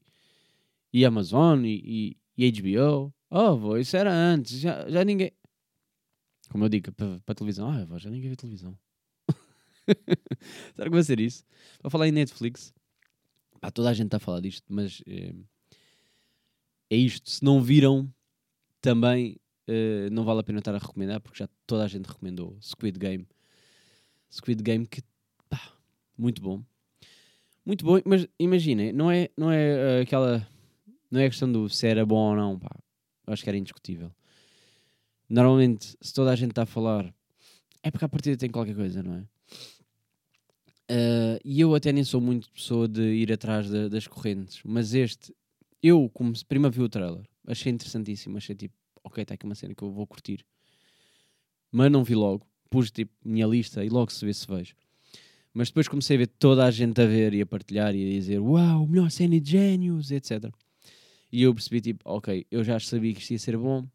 e 0.92 1.04
Amazon 1.04 1.64
e, 1.64 2.16
e, 2.36 2.46
e 2.46 2.52
HBO. 2.52 3.14
Oh, 3.30 3.38
avô, 3.38 3.76
isso 3.78 3.96
era 3.96 4.12
antes. 4.12 4.58
Já, 4.60 4.88
já 4.88 5.04
ninguém. 5.04 5.32
Como 6.50 6.64
eu 6.64 6.68
digo 6.68 6.92
para 6.92 7.20
a 7.26 7.34
televisão: 7.34 7.68
Ah, 7.70 7.82
avô, 7.82 7.98
já 7.98 8.10
ninguém 8.10 8.30
vê 8.30 8.36
televisão. 8.36 8.78
Será 10.74 10.84
que 10.84 10.94
vai 10.94 11.02
ser 11.02 11.20
isso? 11.20 11.44
Para 11.80 11.90
falar 11.90 12.08
em 12.08 12.12
Netflix, 12.12 12.72
pá, 13.60 13.70
toda 13.70 13.90
a 13.90 13.94
gente 13.94 14.06
está 14.06 14.16
a 14.18 14.20
falar 14.20 14.40
disto, 14.40 14.64
mas 14.68 15.02
eh, 15.06 15.34
é 16.90 16.96
isto. 16.96 17.30
Se 17.30 17.42
não 17.42 17.62
viram, 17.62 18.12
também 18.80 19.38
eh, 19.66 20.08
não 20.10 20.24
vale 20.24 20.40
a 20.40 20.42
pena 20.42 20.58
estar 20.58 20.74
a 20.74 20.78
recomendar 20.78 21.20
porque 21.20 21.38
já 21.38 21.48
toda 21.66 21.84
a 21.84 21.88
gente 21.88 22.06
recomendou 22.06 22.56
Squid 22.60 22.98
Game. 22.98 23.26
Squid 24.30 24.62
Game 24.62 24.86
que, 24.86 25.02
pá, 25.48 25.60
muito 26.16 26.42
bom. 26.42 26.62
Muito 27.64 27.84
bom, 27.84 27.98
mas 28.04 28.26
imaginem, 28.38 28.92
não 28.92 29.10
é, 29.10 29.30
não 29.36 29.50
é 29.50 29.98
eh, 29.98 30.00
aquela. 30.02 30.46
Não 31.10 31.20
é 31.20 31.26
a 31.26 31.30
questão 31.30 31.50
do 31.50 31.68
se 31.68 31.86
era 31.86 32.04
bom 32.04 32.30
ou 32.30 32.36
não, 32.36 32.58
pá. 32.58 32.70
Eu 33.26 33.32
acho 33.32 33.42
que 33.42 33.48
era 33.48 33.56
indiscutível. 33.56 34.10
Normalmente, 35.28 35.96
se 36.00 36.12
toda 36.12 36.30
a 36.30 36.36
gente 36.36 36.50
está 36.50 36.62
a 36.64 36.66
falar, 36.66 37.12
é 37.82 37.90
porque 37.90 38.04
a 38.04 38.08
partida 38.08 38.36
tem 38.36 38.50
qualquer 38.50 38.74
coisa, 38.74 39.02
não 39.02 39.14
é? 39.14 39.24
Eh, 40.88 41.40
e 41.44 41.60
eu 41.60 41.74
até 41.74 41.92
nem 41.92 42.04
sou 42.04 42.20
muito 42.20 42.50
pessoa 42.50 42.86
de 42.86 43.00
ir 43.02 43.32
atrás 43.32 43.70
da- 43.70 43.88
das 43.88 44.06
correntes, 44.06 44.60
mas 44.64 44.92
este, 44.92 45.34
eu, 45.82 46.10
como 46.12 46.32
primeiro 46.46 46.74
vi 46.74 46.82
o 46.82 46.88
trailer, 46.88 47.26
achei 47.46 47.72
interessantíssimo, 47.72 48.36
achei 48.36 48.54
tipo, 48.54 48.74
ok, 49.04 49.22
está 49.22 49.34
aqui 49.34 49.44
uma 49.44 49.54
cena 49.54 49.74
que 49.74 49.82
eu 49.84 49.90
vou 49.92 50.06
curtir, 50.06 50.44
mas 51.70 51.90
não 51.90 52.02
vi 52.04 52.14
logo, 52.14 52.46
pus 52.70 52.90
tipo 52.90 53.12
minha 53.24 53.46
lista 53.46 53.84
e 53.84 53.88
logo 53.88 54.10
se 54.12 54.24
vê 54.24 54.32
se 54.32 54.46
vejo. 54.46 54.74
Mas 55.52 55.68
depois 55.68 55.86
comecei 55.86 56.16
a 56.16 56.18
ver 56.18 56.26
toda 56.26 56.64
a 56.64 56.70
gente 56.70 57.00
a 57.00 57.06
ver 57.06 57.32
e 57.32 57.40
a 57.40 57.46
partilhar 57.46 57.94
e 57.94 58.04
a 58.04 58.10
dizer 58.10 58.40
uau, 58.40 58.86
melhor 58.86 59.10
cena 59.10 59.38
de 59.40 59.50
génios, 59.50 60.10
etc. 60.10 60.50
E 61.30 61.42
eu 61.42 61.54
percebi 61.54 61.80
tipo, 61.80 62.08
ok, 62.08 62.46
eu 62.50 62.64
já 62.64 62.78
sabia 62.80 63.12
que 63.14 63.20
isto 63.20 63.30
ia 63.32 63.38
ser 63.38 63.56
bom, 63.56 63.86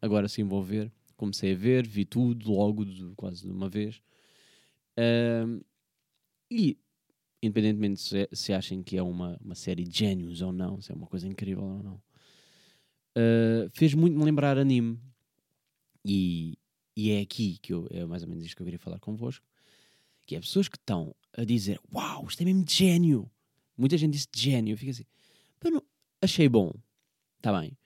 agora 0.00 0.28
sim 0.28 0.44
vou 0.44 0.62
ver. 0.62 0.90
Comecei 1.16 1.52
a 1.52 1.56
ver, 1.56 1.86
vi 1.86 2.04
tudo 2.04 2.50
logo, 2.52 2.84
de- 2.84 3.12
quase 3.16 3.42
de 3.44 3.50
uma 3.50 3.68
vez. 3.68 4.00
Ahm, 4.96 5.60
e, 6.50 6.78
independentemente 7.42 8.00
se, 8.00 8.28
se 8.32 8.52
achem 8.52 8.82
que 8.82 8.96
é 8.96 9.02
uma, 9.02 9.36
uma 9.44 9.54
série 9.54 9.84
de 9.84 9.96
génios 9.98 10.42
ou 10.42 10.52
não, 10.52 10.80
se 10.80 10.92
é 10.92 10.94
uma 10.94 11.06
coisa 11.06 11.26
incrível 11.26 11.64
ou 11.64 11.82
não, 11.82 12.02
ah, 13.18 13.68
fez 13.74 13.94
muito 13.94 14.16
me 14.18 14.24
lembrar 14.24 14.56
anime. 14.58 14.98
E, 16.04 16.56
e 16.96 17.10
é 17.10 17.20
aqui 17.20 17.58
que 17.60 17.72
eu, 17.72 17.86
é 17.90 18.04
mais 18.06 18.22
ou 18.22 18.28
menos 18.28 18.44
isto 18.44 18.56
que 18.56 18.62
eu 18.62 18.66
queria 18.66 18.78
falar 18.78 18.98
convosco. 19.00 19.44
Que 20.26 20.36
é 20.36 20.40
pessoas 20.40 20.68
que 20.68 20.76
estão 20.76 21.14
a 21.36 21.44
dizer 21.44 21.80
Uau, 21.92 22.26
isto 22.28 22.40
é 22.42 22.44
mesmo 22.44 22.64
de 22.64 22.74
gênio. 22.74 23.30
Muita 23.76 23.96
gente 23.96 24.12
disse 24.12 24.28
de 24.32 24.40
gênio. 24.40 24.72
Eu 24.74 24.78
fico 24.78 24.90
assim, 24.90 25.04
"Pá, 25.60 25.70
não- 25.70 25.82
achei 26.22 26.48
bom. 26.48 26.72
Está 27.38 27.58
bem. 27.58 27.76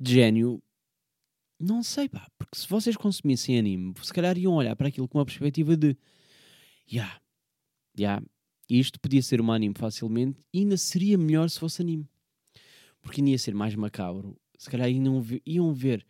De 0.00 0.14
gênio, 0.14 0.62
não 1.58 1.82
sei, 1.82 2.08
pá. 2.08 2.26
Porque 2.38 2.56
se 2.58 2.68
vocês 2.68 2.96
consumissem 2.96 3.58
anime, 3.58 3.92
se 4.02 4.12
calhar 4.12 4.36
iam 4.38 4.54
olhar 4.54 4.74
para 4.76 4.88
aquilo 4.88 5.08
com 5.08 5.18
uma 5.18 5.24
perspectiva 5.26 5.76
de 5.76 5.96
Ya, 6.90 7.20
ya, 7.98 8.22
isto 8.68 8.98
podia 8.98 9.22
ser 9.22 9.40
um 9.42 9.52
anime 9.52 9.74
facilmente 9.76 10.42
e 10.52 10.60
ainda 10.60 10.76
seria 10.76 11.18
melhor 11.18 11.50
se 11.50 11.58
fosse 11.58 11.82
anime. 11.82 12.08
Porque 13.02 13.20
ainda 13.20 13.30
ia 13.30 13.38
ser 13.38 13.54
mais 13.54 13.74
macabro. 13.74 14.36
Se 14.58 14.68
calhar 14.68 14.90
iam 14.90 15.20
ver, 15.22 15.40
iam 15.46 15.72
ver. 15.72 16.04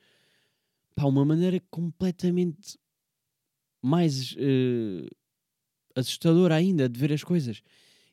Pá, 0.96 1.04
uma 1.04 1.24
maneira 1.24 1.60
completamente 1.70 2.78
mais 3.80 4.34
eh, 4.38 5.06
assustadora 5.94 6.56
ainda 6.56 6.88
de 6.88 6.98
ver 6.98 7.12
as 7.12 7.22
coisas. 7.22 7.62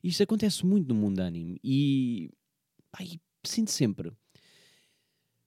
Isto 0.04 0.24
acontece 0.24 0.66
muito 0.66 0.90
no 0.90 0.96
mundo 1.00 1.20
anime 1.22 1.60
e, 1.64 2.30
pá, 2.92 3.04
e 3.04 3.20
sinto 3.44 3.72
sempre, 3.72 4.12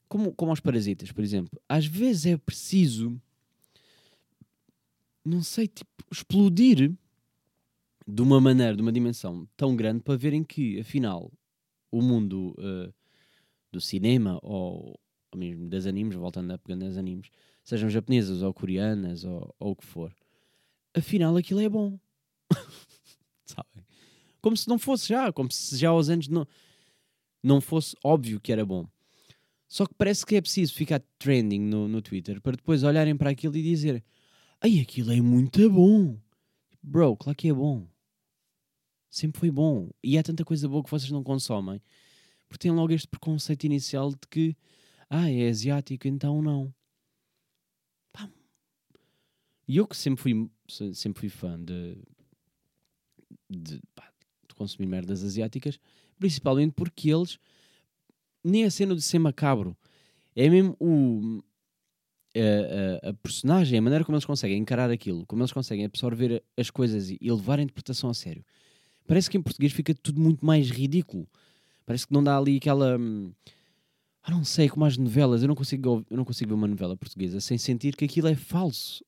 como, 0.08 0.34
como 0.34 0.50
aos 0.50 0.60
parasitas, 0.60 1.12
por 1.12 1.22
exemplo, 1.22 1.60
às 1.68 1.86
vezes 1.86 2.26
é 2.26 2.36
preciso, 2.36 3.20
não 5.24 5.42
sei, 5.42 5.68
tipo, 5.68 5.90
explodir 6.10 6.96
de 8.06 8.22
uma 8.22 8.40
maneira, 8.40 8.74
de 8.74 8.82
uma 8.82 8.90
dimensão 8.90 9.46
tão 9.56 9.76
grande 9.76 10.02
para 10.02 10.16
verem 10.16 10.42
que, 10.42 10.80
afinal, 10.80 11.30
o 11.90 12.00
mundo 12.00 12.54
eh, 12.58 12.92
do 13.70 13.80
cinema 13.80 14.38
ou, 14.42 14.98
ou 15.32 15.38
mesmo 15.38 15.68
das 15.68 15.86
animes, 15.86 16.16
voltando 16.16 16.52
a 16.52 16.58
pegando 16.58 16.84
nas 16.84 16.96
animes, 16.96 17.30
sejam 17.64 17.90
japonesas 17.90 18.42
ou 18.42 18.52
coreanas 18.52 19.24
ou, 19.24 19.54
ou 19.58 19.72
o 19.72 19.76
que 19.76 19.84
for, 19.84 20.14
afinal 20.94 21.36
aquilo 21.36 21.60
é 21.60 21.68
bom. 21.68 21.98
Sabem? 23.44 23.84
Como 24.40 24.56
se 24.56 24.68
não 24.68 24.78
fosse 24.78 25.08
já, 25.08 25.32
como 25.32 25.50
se 25.50 25.76
já 25.76 25.90
aos 25.90 26.08
anos 26.08 26.28
não, 26.28 26.46
não 27.42 27.60
fosse 27.60 27.96
óbvio 28.02 28.40
que 28.40 28.52
era 28.52 28.64
bom. 28.64 28.86
Só 29.68 29.84
que 29.84 29.94
parece 29.94 30.24
que 30.24 30.36
é 30.36 30.40
preciso 30.40 30.72
ficar 30.72 31.02
trending 31.18 31.60
no, 31.60 31.86
no 31.86 32.00
Twitter 32.00 32.40
para 32.40 32.56
depois 32.56 32.82
olharem 32.82 33.16
para 33.16 33.30
aquilo 33.30 33.56
e 33.56 33.62
dizer 33.62 34.02
Ai, 34.60 34.80
aquilo 34.80 35.12
é 35.12 35.20
muito 35.20 35.70
bom. 35.70 36.18
Bro, 36.82 37.16
claro 37.16 37.36
que 37.36 37.48
é 37.48 37.52
bom. 37.52 37.86
Sempre 39.08 39.38
foi 39.38 39.50
bom. 39.50 39.90
E 40.02 40.18
há 40.18 40.22
tanta 40.22 40.44
coisa 40.44 40.68
boa 40.68 40.82
que 40.82 40.90
vocês 40.90 41.10
não 41.12 41.22
consomem. 41.22 41.80
Porque 42.48 42.62
têm 42.62 42.72
logo 42.72 42.92
este 42.92 43.08
preconceito 43.08 43.64
inicial 43.64 44.10
de 44.10 44.26
que 44.30 44.56
ah, 45.10 45.30
é 45.30 45.48
asiático, 45.48 46.08
então 46.08 46.42
não. 46.42 46.74
E 49.66 49.76
eu 49.76 49.86
que 49.86 49.96
sempre 49.96 50.22
fui, 50.22 50.50
se- 50.66 50.94
sempre 50.94 51.20
fui 51.20 51.28
fã 51.28 51.62
de, 51.62 51.98
de, 53.50 53.80
pá, 53.94 54.10
de 54.48 54.54
consumir 54.54 54.86
merdas 54.86 55.22
asiáticas, 55.22 55.78
principalmente 56.18 56.72
porque 56.72 57.10
eles, 57.10 57.38
nem 58.42 58.64
a 58.64 58.70
cena 58.70 58.94
de 58.94 59.02
ser 59.02 59.18
macabro, 59.18 59.76
é 60.34 60.48
mesmo 60.48 60.74
o, 60.80 61.42
a, 62.34 63.08
a- 63.08 63.10
a 63.10 63.14
personagem, 63.14 63.78
a 63.78 63.82
maneira 63.82 64.04
como 64.04 64.16
eles 64.16 64.24
conseguem 64.24 64.58
encarar 64.58 64.90
aquilo, 64.90 65.26
como 65.26 65.42
eles 65.42 65.52
conseguem 65.52 65.84
absorver 65.84 66.42
as 66.56 66.70
coisas 66.70 67.10
e 67.10 67.18
levar 67.20 67.58
a 67.58 67.62
interpretação 67.62 68.08
a 68.08 68.14
sério. 68.14 68.44
Parece 69.06 69.30
que 69.30 69.36
em 69.38 69.42
português 69.42 69.72
fica 69.72 69.94
tudo 69.94 70.20
muito 70.20 70.44
mais 70.44 70.70
ridículo. 70.70 71.28
Parece 71.88 72.06
que 72.06 72.12
não 72.12 72.22
dá 72.22 72.36
ali 72.36 72.58
aquela. 72.58 72.98
hum, 72.98 73.32
Ah, 74.22 74.30
não 74.30 74.44
sei, 74.44 74.68
como 74.68 74.84
as 74.84 74.98
novelas. 74.98 75.40
Eu 75.40 75.48
não 75.48 75.54
consigo, 75.54 76.04
eu 76.10 76.16
não 76.18 76.24
consigo 76.24 76.50
ver 76.50 76.54
uma 76.54 76.68
novela 76.68 76.94
portuguesa 76.94 77.40
sem 77.40 77.56
sentir 77.56 77.96
que 77.96 78.04
aquilo 78.04 78.28
é 78.28 78.34
falso. 78.34 79.02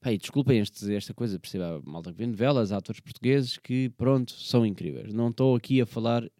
Pai, 0.00 0.16
desculpem 0.16 0.60
este, 0.60 0.94
esta 0.94 1.12
coisa, 1.12 1.40
perceba, 1.40 1.82
malta 1.84 2.12
que 2.12 2.18
vê 2.18 2.26
novelas, 2.26 2.70
há 2.70 2.76
atores 2.76 3.00
portugueses 3.00 3.58
que, 3.58 3.88
pronto, 3.96 4.30
são 4.30 4.64
incríveis. 4.64 5.12
Não 5.12 5.30
estou 5.30 5.56
aqui 5.56 5.80
a 5.80 5.86
falar, 5.86 6.30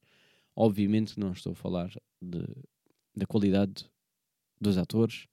obviamente, 0.54 1.18
não 1.18 1.32
estou 1.32 1.50
a 1.52 1.56
falar 1.56 1.90
de, 2.20 2.44
da 3.16 3.26
qualidade 3.26 3.90
dos 4.60 4.78
atores, 4.78 5.26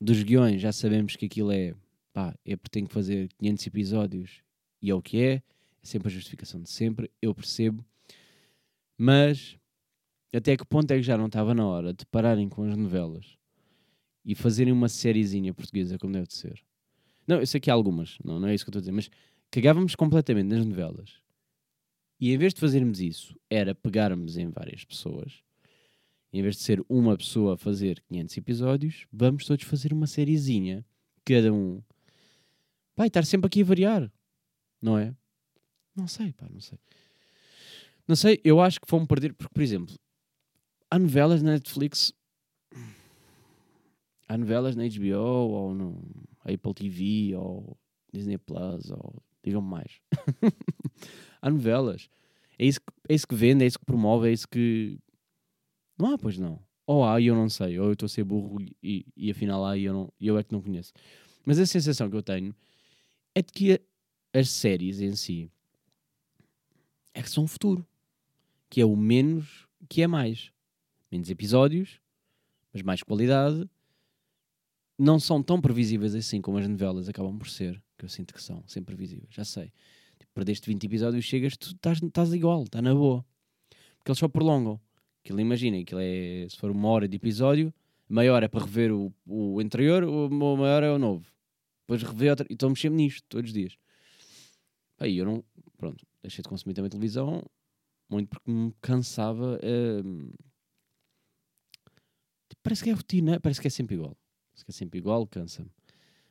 dos 0.00 0.22
guiões. 0.22 0.62
Já 0.62 0.70
sabemos 0.70 1.16
que 1.16 1.26
aquilo 1.26 1.50
é, 1.50 1.74
pá, 2.12 2.36
é 2.44 2.54
porque 2.54 2.70
tem 2.70 2.86
que 2.86 2.94
fazer 2.94 3.28
500 3.40 3.66
episódios 3.66 4.42
e 4.80 4.90
é 4.90 4.94
o 4.94 5.02
que 5.02 5.20
é, 5.20 5.32
é 5.32 5.42
sempre 5.82 6.06
a 6.06 6.10
justificação 6.12 6.62
de 6.62 6.70
sempre, 6.70 7.10
eu 7.20 7.34
percebo, 7.34 7.84
mas 8.98 9.58
até 10.32 10.56
que 10.56 10.66
ponto 10.66 10.90
é 10.90 10.96
que 10.96 11.02
já 11.02 11.16
não 11.16 11.26
estava 11.26 11.54
na 11.54 11.66
hora 11.66 11.92
de 11.92 12.04
pararem 12.06 12.48
com 12.48 12.62
as 12.64 12.76
novelas 12.76 13.36
e 14.24 14.34
fazerem 14.34 14.72
uma 14.72 14.88
sériezinha 14.88 15.54
portuguesa 15.54 15.98
como 15.98 16.12
deve 16.12 16.26
de 16.26 16.34
ser? 16.34 16.62
Não, 17.26 17.40
eu 17.40 17.46
sei 17.46 17.60
que 17.60 17.70
há 17.70 17.74
algumas, 17.74 18.18
não, 18.24 18.38
não 18.38 18.48
é 18.48 18.54
isso 18.54 18.64
que 18.64 18.68
eu 18.68 18.72
estou 18.72 18.80
a 18.80 18.82
dizer, 18.82 18.92
mas 18.92 19.10
cagávamos 19.50 19.94
completamente 19.94 20.48
nas 20.48 20.64
novelas. 20.64 21.20
E 22.20 22.32
em 22.32 22.38
vez 22.38 22.54
de 22.54 22.60
fazermos 22.60 23.00
isso, 23.00 23.38
era 23.50 23.74
pegarmos 23.74 24.36
em 24.36 24.48
várias 24.48 24.84
pessoas, 24.84 25.42
em 26.32 26.42
vez 26.42 26.56
de 26.56 26.62
ser 26.62 26.84
uma 26.88 27.16
pessoa 27.16 27.54
a 27.54 27.56
fazer 27.56 28.00
500 28.08 28.36
episódios, 28.36 29.06
vamos 29.12 29.44
todos 29.44 29.64
fazer 29.64 29.92
uma 29.92 30.06
sériezinha, 30.06 30.84
cada 31.24 31.52
um. 31.52 31.82
Vai 32.96 33.08
estar 33.08 33.24
sempre 33.24 33.46
aqui 33.46 33.62
a 33.62 33.64
variar, 33.64 34.12
não 34.80 34.98
é? 34.98 35.14
Não 35.94 36.06
sei, 36.06 36.32
pá, 36.32 36.46
não 36.50 36.60
sei. 36.60 36.78
Não 38.06 38.14
sei, 38.16 38.40
eu 38.44 38.60
acho 38.60 38.80
que 38.80 38.90
vão 38.90 39.04
perder, 39.06 39.34
porque, 39.34 39.52
por 39.52 39.62
exemplo, 39.62 39.94
há 40.90 40.98
novelas 40.98 41.42
na 41.42 41.52
Netflix, 41.52 42.12
há 44.28 44.36
novelas 44.38 44.76
na 44.76 44.84
HBO 44.84 45.18
ou 45.50 45.74
no 45.74 46.02
Apple 46.40 46.74
TV 46.74 47.34
ou 47.36 47.76
Disney 48.12 48.38
Plus 48.38 48.90
ou 48.90 49.22
digam 49.42 49.60
mais. 49.60 50.00
há 51.42 51.50
novelas. 51.50 52.08
É 52.58 52.64
isso, 52.64 52.80
que, 52.80 52.86
é 53.08 53.14
isso 53.14 53.26
que 53.26 53.34
vende, 53.34 53.64
é 53.64 53.66
isso 53.66 53.78
que 53.78 53.84
promove, 53.84 54.28
é 54.28 54.32
isso 54.32 54.48
que. 54.48 54.98
Não 55.98 56.12
há, 56.12 56.18
pois 56.18 56.38
não. 56.38 56.60
Ou 56.86 57.04
há 57.04 57.20
e 57.20 57.26
eu 57.26 57.34
não 57.34 57.48
sei, 57.48 57.78
ou 57.80 57.86
eu 57.86 57.92
estou 57.94 58.06
a 58.06 58.08
ser 58.08 58.22
burro 58.22 58.58
e, 58.82 59.04
e 59.16 59.30
afinal 59.30 59.64
há 59.64 59.76
e 59.76 59.84
eu, 59.84 59.92
não, 59.92 60.12
eu 60.20 60.38
é 60.38 60.44
que 60.44 60.52
não 60.52 60.62
conheço. 60.62 60.92
Mas 61.44 61.58
a 61.58 61.66
sensação 61.66 62.08
que 62.08 62.14
eu 62.16 62.22
tenho 62.22 62.54
é 63.34 63.42
de 63.42 63.52
que 63.52 63.72
a- 63.74 63.80
as 64.38 64.48
séries 64.50 65.00
em 65.00 65.16
si 65.16 65.50
é 67.12 67.22
que 67.22 67.30
são 67.30 67.44
o 67.44 67.48
futuro. 67.48 67.84
Que 68.68 68.80
é 68.80 68.84
o 68.84 68.96
menos 68.96 69.66
que 69.88 70.02
é 70.02 70.06
mais. 70.06 70.50
Menos 71.10 71.30
episódios, 71.30 72.00
mas 72.72 72.82
mais 72.82 73.02
qualidade. 73.02 73.68
Não 74.98 75.18
são 75.18 75.42
tão 75.42 75.60
previsíveis 75.60 76.14
assim 76.14 76.40
como 76.40 76.58
as 76.58 76.66
novelas 76.66 77.08
acabam 77.08 77.38
por 77.38 77.48
ser, 77.48 77.82
que 77.98 78.04
eu 78.04 78.08
sinto 78.08 78.32
que 78.32 78.42
são, 78.42 78.62
sempre 78.66 78.94
previsíveis, 78.94 79.28
já 79.32 79.44
sei. 79.44 79.72
Tipo, 80.18 80.32
perdeste 80.34 80.66
20 80.66 80.84
episódios, 80.84 81.24
chegas, 81.24 81.56
tu 81.56 81.68
estás, 81.72 82.02
estás 82.02 82.32
igual, 82.32 82.62
está 82.64 82.80
na 82.80 82.94
boa. 82.94 83.24
Porque 83.98 84.10
eles 84.10 84.18
só 84.18 84.28
prolongam. 84.28 84.80
Aquilo, 85.22 85.40
imagina, 85.40 85.78
aquilo 85.78 86.00
é, 86.00 86.46
se 86.48 86.56
for 86.56 86.70
uma 86.70 86.88
hora 86.88 87.06
de 87.06 87.16
episódio, 87.16 87.74
meia 88.08 88.32
hora 88.32 88.46
é 88.46 88.48
para 88.48 88.64
rever 88.64 88.92
o, 88.92 89.12
o 89.26 89.60
anterior, 89.60 90.04
o 90.04 90.30
meia 90.30 90.76
hora 90.76 90.86
é 90.86 90.92
o 90.92 90.98
novo. 90.98 91.26
Depois 91.80 92.02
rever 92.02 92.30
outra, 92.30 92.46
e 92.48 92.54
estou 92.54 92.70
mexendo 92.70 92.94
nisto 92.94 93.24
todos 93.28 93.50
os 93.50 93.54
dias. 93.54 93.76
Aí 94.98 95.18
eu 95.18 95.26
não, 95.26 95.44
pronto, 95.76 96.06
deixei 96.22 96.42
de 96.42 96.48
consumir 96.48 96.74
também 96.74 96.90
televisão, 96.90 97.44
muito 98.08 98.28
porque 98.28 98.50
me 98.50 98.72
cansava 98.80 99.58
tipo, 102.48 102.60
parece 102.62 102.84
que 102.84 102.90
é 102.90 102.92
rotina, 102.92 103.40
parece 103.40 103.60
que 103.60 103.66
é 103.66 103.70
sempre 103.70 103.96
igual. 103.96 104.16
Parece 104.52 104.64
que 104.64 104.70
é 104.70 104.74
sempre 104.74 104.98
igual, 104.98 105.26
cansa-me. 105.26 105.70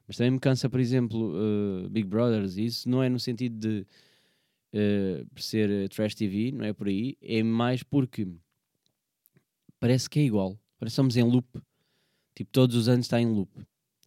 Mas 0.07 0.17
também 0.17 0.31
me 0.31 0.39
cansa, 0.39 0.69
por 0.69 0.79
exemplo, 0.79 1.33
uh, 1.35 1.89
Big 1.89 2.07
Brothers, 2.07 2.57
isso 2.57 2.89
não 2.89 3.01
é 3.01 3.09
no 3.09 3.19
sentido 3.19 3.57
de 3.57 3.87
uh, 4.73 5.41
ser 5.41 5.69
uh, 5.69 5.89
trash 5.89 6.13
TV, 6.15 6.51
não 6.51 6.65
é 6.65 6.73
por 6.73 6.87
aí, 6.87 7.17
é 7.21 7.41
mais 7.41 7.81
porque 7.81 8.27
parece 9.79 10.09
que 10.09 10.19
é 10.19 10.23
igual. 10.23 10.59
Parece 10.77 10.95
que 10.95 11.01
estamos 11.01 11.17
em 11.17 11.23
loop. 11.23 11.47
Tipo, 12.35 12.51
todos 12.51 12.75
os 12.75 12.87
anos 12.87 13.05
está 13.05 13.19
em 13.19 13.27
loop. 13.27 13.49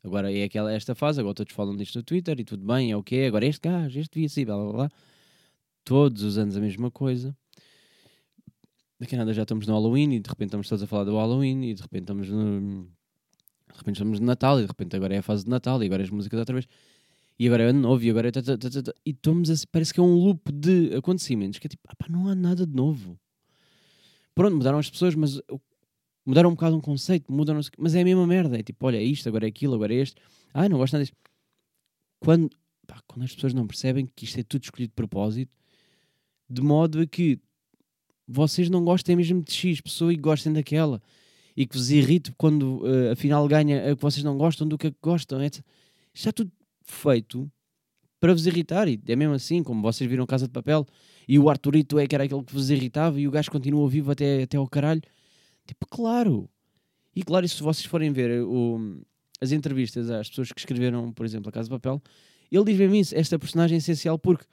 Agora 0.04 0.32
é 0.32 0.44
aquela, 0.44 0.72
esta 0.72 0.94
fase, 0.94 1.20
agora 1.20 1.34
todos 1.34 1.52
falam 1.52 1.76
disto 1.76 1.96
no 1.96 2.02
Twitter 2.02 2.38
e 2.38 2.44
tudo 2.44 2.64
bem, 2.64 2.92
é 2.92 2.96
o 2.96 3.02
que 3.02 3.16
é. 3.16 3.26
Agora 3.26 3.44
este 3.46 3.68
gajo, 3.68 3.98
este 3.98 4.14
devia 4.14 4.28
ser, 4.28 4.44
blá 4.44 4.56
blá 4.56 4.72
blá. 4.72 4.88
Todos 5.84 6.22
os 6.22 6.38
anos 6.38 6.56
a 6.56 6.60
mesma 6.60 6.90
coisa. 6.90 7.36
Daqui 9.00 9.14
a 9.14 9.18
nada 9.18 9.32
já 9.32 9.42
estamos 9.42 9.66
no 9.66 9.74
Halloween 9.74 10.14
e 10.14 10.20
de 10.20 10.28
repente 10.28 10.48
estamos 10.48 10.68
todos 10.68 10.82
a 10.82 10.86
falar 10.86 11.04
do 11.04 11.16
Halloween 11.16 11.70
e 11.70 11.74
de 11.74 11.82
repente 11.82 12.02
estamos 12.02 12.28
no. 12.28 12.84
De 12.84 13.78
repente 13.78 13.94
estamos 13.94 14.18
no 14.18 14.26
Natal 14.26 14.58
e 14.58 14.62
de 14.62 14.66
repente 14.66 14.96
agora 14.96 15.14
é 15.14 15.18
a 15.18 15.22
fase 15.22 15.44
de 15.44 15.50
Natal 15.50 15.80
e 15.82 15.86
agora 15.86 16.02
as 16.02 16.10
músicas 16.10 16.38
outra 16.38 16.54
vez. 16.54 16.66
E 17.38 17.46
agora 17.46 17.62
é 17.62 17.66
ano 17.68 17.80
novo 17.80 18.02
e 18.02 18.10
agora 18.10 18.28
é. 18.28 18.32
tata, 18.32 18.58
tata, 18.58 18.82
tata. 18.82 19.00
E 19.06 19.10
estamos 19.10 19.48
a, 19.50 19.54
parece 19.70 19.94
que 19.94 20.00
é 20.00 20.02
um 20.02 20.14
loop 20.14 20.50
de 20.52 20.96
acontecimentos 20.96 21.60
que 21.60 21.68
é 21.68 21.70
tipo, 21.70 21.82
ah, 21.88 21.94
pá, 21.96 22.06
não 22.08 22.26
há 22.26 22.34
nada 22.34 22.66
de 22.66 22.74
novo. 22.74 23.16
Pronto, 24.34 24.56
mudaram 24.56 24.78
as 24.78 24.90
pessoas, 24.90 25.14
mas 25.14 25.40
mudaram 26.26 26.50
um 26.50 26.54
bocado 26.54 26.76
um 26.76 26.80
conceito, 26.80 27.32
mudam, 27.32 27.60
mas 27.78 27.94
é 27.94 28.00
a 28.00 28.04
mesma 28.04 28.26
merda. 28.26 28.58
É 28.58 28.62
tipo, 28.64 28.84
olha, 28.84 28.96
é 28.96 29.02
isto, 29.02 29.28
agora 29.28 29.46
é 29.46 29.48
aquilo, 29.48 29.74
agora 29.74 29.94
é 29.94 29.98
este. 29.98 30.20
Ah, 30.52 30.68
não 30.68 30.78
gosto 30.78 30.94
nada 30.94 31.04
disto. 31.04 31.16
Quando, 32.18 32.50
pá, 32.84 33.00
quando 33.06 33.22
as 33.22 33.32
pessoas 33.32 33.54
não 33.54 33.64
percebem 33.64 34.08
que 34.16 34.24
isto 34.24 34.40
é 34.40 34.42
tudo 34.42 34.64
escolhido 34.64 34.90
de 34.90 34.96
propósito, 34.96 35.52
de 36.50 36.62
modo 36.62 37.00
a 37.00 37.06
que 37.06 37.40
vocês 38.28 38.68
não 38.68 38.84
gostem 38.84 39.16
mesmo 39.16 39.42
de 39.42 39.52
X 39.52 39.80
pessoa 39.80 40.12
e 40.12 40.16
gostem 40.16 40.52
daquela. 40.52 41.00
E 41.56 41.66
que 41.66 41.76
vos 41.76 41.90
irrite 41.90 42.32
quando 42.36 42.82
eh, 42.86 43.10
afinal 43.12 43.46
ganha 43.48 43.90
a 43.92 43.96
que 43.96 44.02
vocês 44.02 44.22
não 44.22 44.36
gostam 44.36 44.68
do 44.68 44.76
que 44.78 44.88
a 44.88 44.90
que 44.90 44.96
gostam. 45.02 45.42
etc. 45.42 45.64
Está 46.14 46.30
tudo 46.30 46.52
feito 46.84 47.50
para 48.20 48.32
vos 48.32 48.46
irritar. 48.46 48.86
E 48.88 49.00
é 49.08 49.16
mesmo 49.16 49.34
assim, 49.34 49.62
como 49.62 49.82
vocês 49.82 50.08
viram 50.08 50.26
Casa 50.26 50.46
de 50.46 50.52
Papel 50.52 50.86
e 51.26 51.38
o 51.38 51.48
Arturito 51.50 51.98
é 51.98 52.06
que 52.06 52.14
era 52.14 52.24
aquele 52.24 52.44
que 52.44 52.52
vos 52.52 52.70
irritava 52.70 53.18
e 53.20 53.26
o 53.26 53.30
gajo 53.30 53.50
continua 53.50 53.88
vivo 53.88 54.10
até, 54.12 54.42
até 54.42 54.56
ao 54.56 54.68
caralho. 54.68 55.02
Tipo, 55.66 55.86
claro. 55.88 56.48
E 57.14 57.22
claro, 57.22 57.44
e 57.44 57.48
se 57.48 57.62
vocês 57.62 57.84
forem 57.86 58.12
ver 58.12 58.30
eh, 58.30 58.42
o- 58.42 59.00
as 59.40 59.50
entrevistas 59.52 60.10
às 60.10 60.28
pessoas 60.28 60.52
que 60.52 60.60
escreveram, 60.60 61.12
por 61.12 61.24
exemplo, 61.26 61.48
a 61.48 61.52
Casa 61.52 61.68
de 61.68 61.74
Papel, 61.74 62.00
ele 62.50 62.64
diz 62.64 62.76
mesmo 62.78 62.94
isso, 62.94 63.14
esta 63.16 63.38
personagem 63.38 63.74
é 63.76 63.78
essencial 63.78 64.18
porque, 64.18 64.44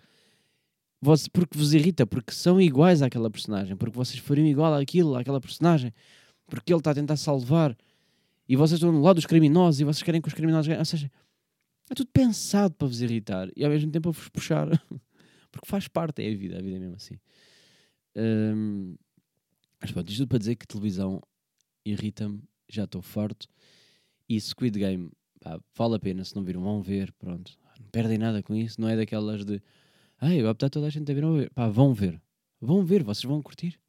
porque 1.32 1.58
vos 1.58 1.74
irrita, 1.74 2.06
porque 2.06 2.32
são 2.32 2.60
iguais 2.60 3.02
àquela 3.02 3.30
personagem, 3.30 3.76
porque 3.76 3.96
vocês 3.96 4.20
fariam 4.20 4.48
igual 4.48 4.74
àquilo, 4.74 5.15
àquela 5.15 5.39
personagem, 5.39 5.94
porque 6.48 6.72
ele 6.74 6.80
está 6.80 6.91
a 6.91 6.96
tentar 6.96 7.18
salvar 7.18 7.76
e 8.48 8.56
vocês 8.56 8.80
estão 8.80 8.91
do 8.91 9.02
lado 9.02 9.15
dos 9.15 9.26
criminosos 9.26 9.82
e 9.82 9.84
vocês 9.84 10.04
querem 10.04 10.22
que 10.22 10.28
os 10.28 10.34
criminosos 10.34 10.68
ganhem. 10.68 10.80
Ou 10.80 10.86
seja, 10.86 11.12
é 11.89 11.94
tudo 11.94 12.10
pensado 12.12 12.74
para 12.76 12.88
vos 12.88 13.02
irritar 13.02 13.50
e 13.56 13.63
ao 13.63 13.72
mesmo 13.72 13.91
tempo 13.91 14.10
a 14.10 14.12
vos 14.12 14.30
puxar, 14.30 14.68
porque 15.52 15.68
faz 15.68 15.88
parte, 15.88 16.24
é 16.24 16.32
a 16.32 16.36
vida, 16.36 16.58
a 16.58 16.62
vida 16.62 16.78
é 16.78 16.80
mesmo 16.80 16.96
assim. 16.96 17.20
Hum, 18.15 18.96
mas 19.82 19.91
pronto, 19.91 20.10
isto 20.10 20.20
tudo 20.20 20.30
para 20.30 20.39
dizer 20.39 20.56
que 20.56 20.68
televisão 20.68 21.22
irrita-me, 21.86 22.41
já 22.70 22.86
estou 22.86 23.02
farto. 23.02 23.48
E 24.28 24.39
Squid 24.41 24.80
Game, 24.80 25.12
pá, 25.39 25.60
vale 25.78 25.96
a 25.96 26.00
pena, 26.00 26.24
se 26.24 26.36
não 26.36 26.44
viram, 26.44 26.62
vão 26.62 26.82
ver, 26.82 27.12
pronto. 27.13 27.52
Não 27.80 27.88
perdem 27.89 28.18
nada 28.18 28.41
com 28.41 28.56
isso, 28.56 28.82
não 28.82 28.88
é 28.88 28.96
daquelas 28.96 29.46
de 29.46 29.62
ai, 30.19 30.39
agora 30.39 30.54
está 30.54 30.69
toda 30.69 30.88
a 30.88 30.89
gente 30.89 31.12
a 31.12 31.15
ver, 31.15 31.21
não 31.21 31.36
ver. 31.36 31.49
Pá, 31.51 31.67
vão 31.67 31.93
ver, 31.93 32.21
vão 32.60 32.84
ver, 32.86 33.04
vocês 33.04 33.23
vão 33.23 33.41
curtir. 33.41 33.80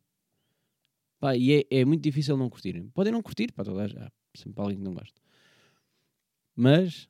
Pá, 1.18 1.36
e 1.36 1.52
é, 1.52 1.66
é 1.70 1.84
muito 1.84 2.02
difícil 2.02 2.36
não 2.36 2.50
curtirem. 2.50 2.88
Podem 2.90 3.12
não 3.12 3.22
curtir, 3.22 3.52
pá, 3.52 3.64
toda 3.64 3.82
a 3.82 3.86
gente, 3.88 3.98
há 4.00 4.10
sempre 4.36 4.60
alguém 4.62 4.76
que 4.78 4.84
não 4.84 4.94
gosta. 4.94 5.20
Mas 6.54 7.08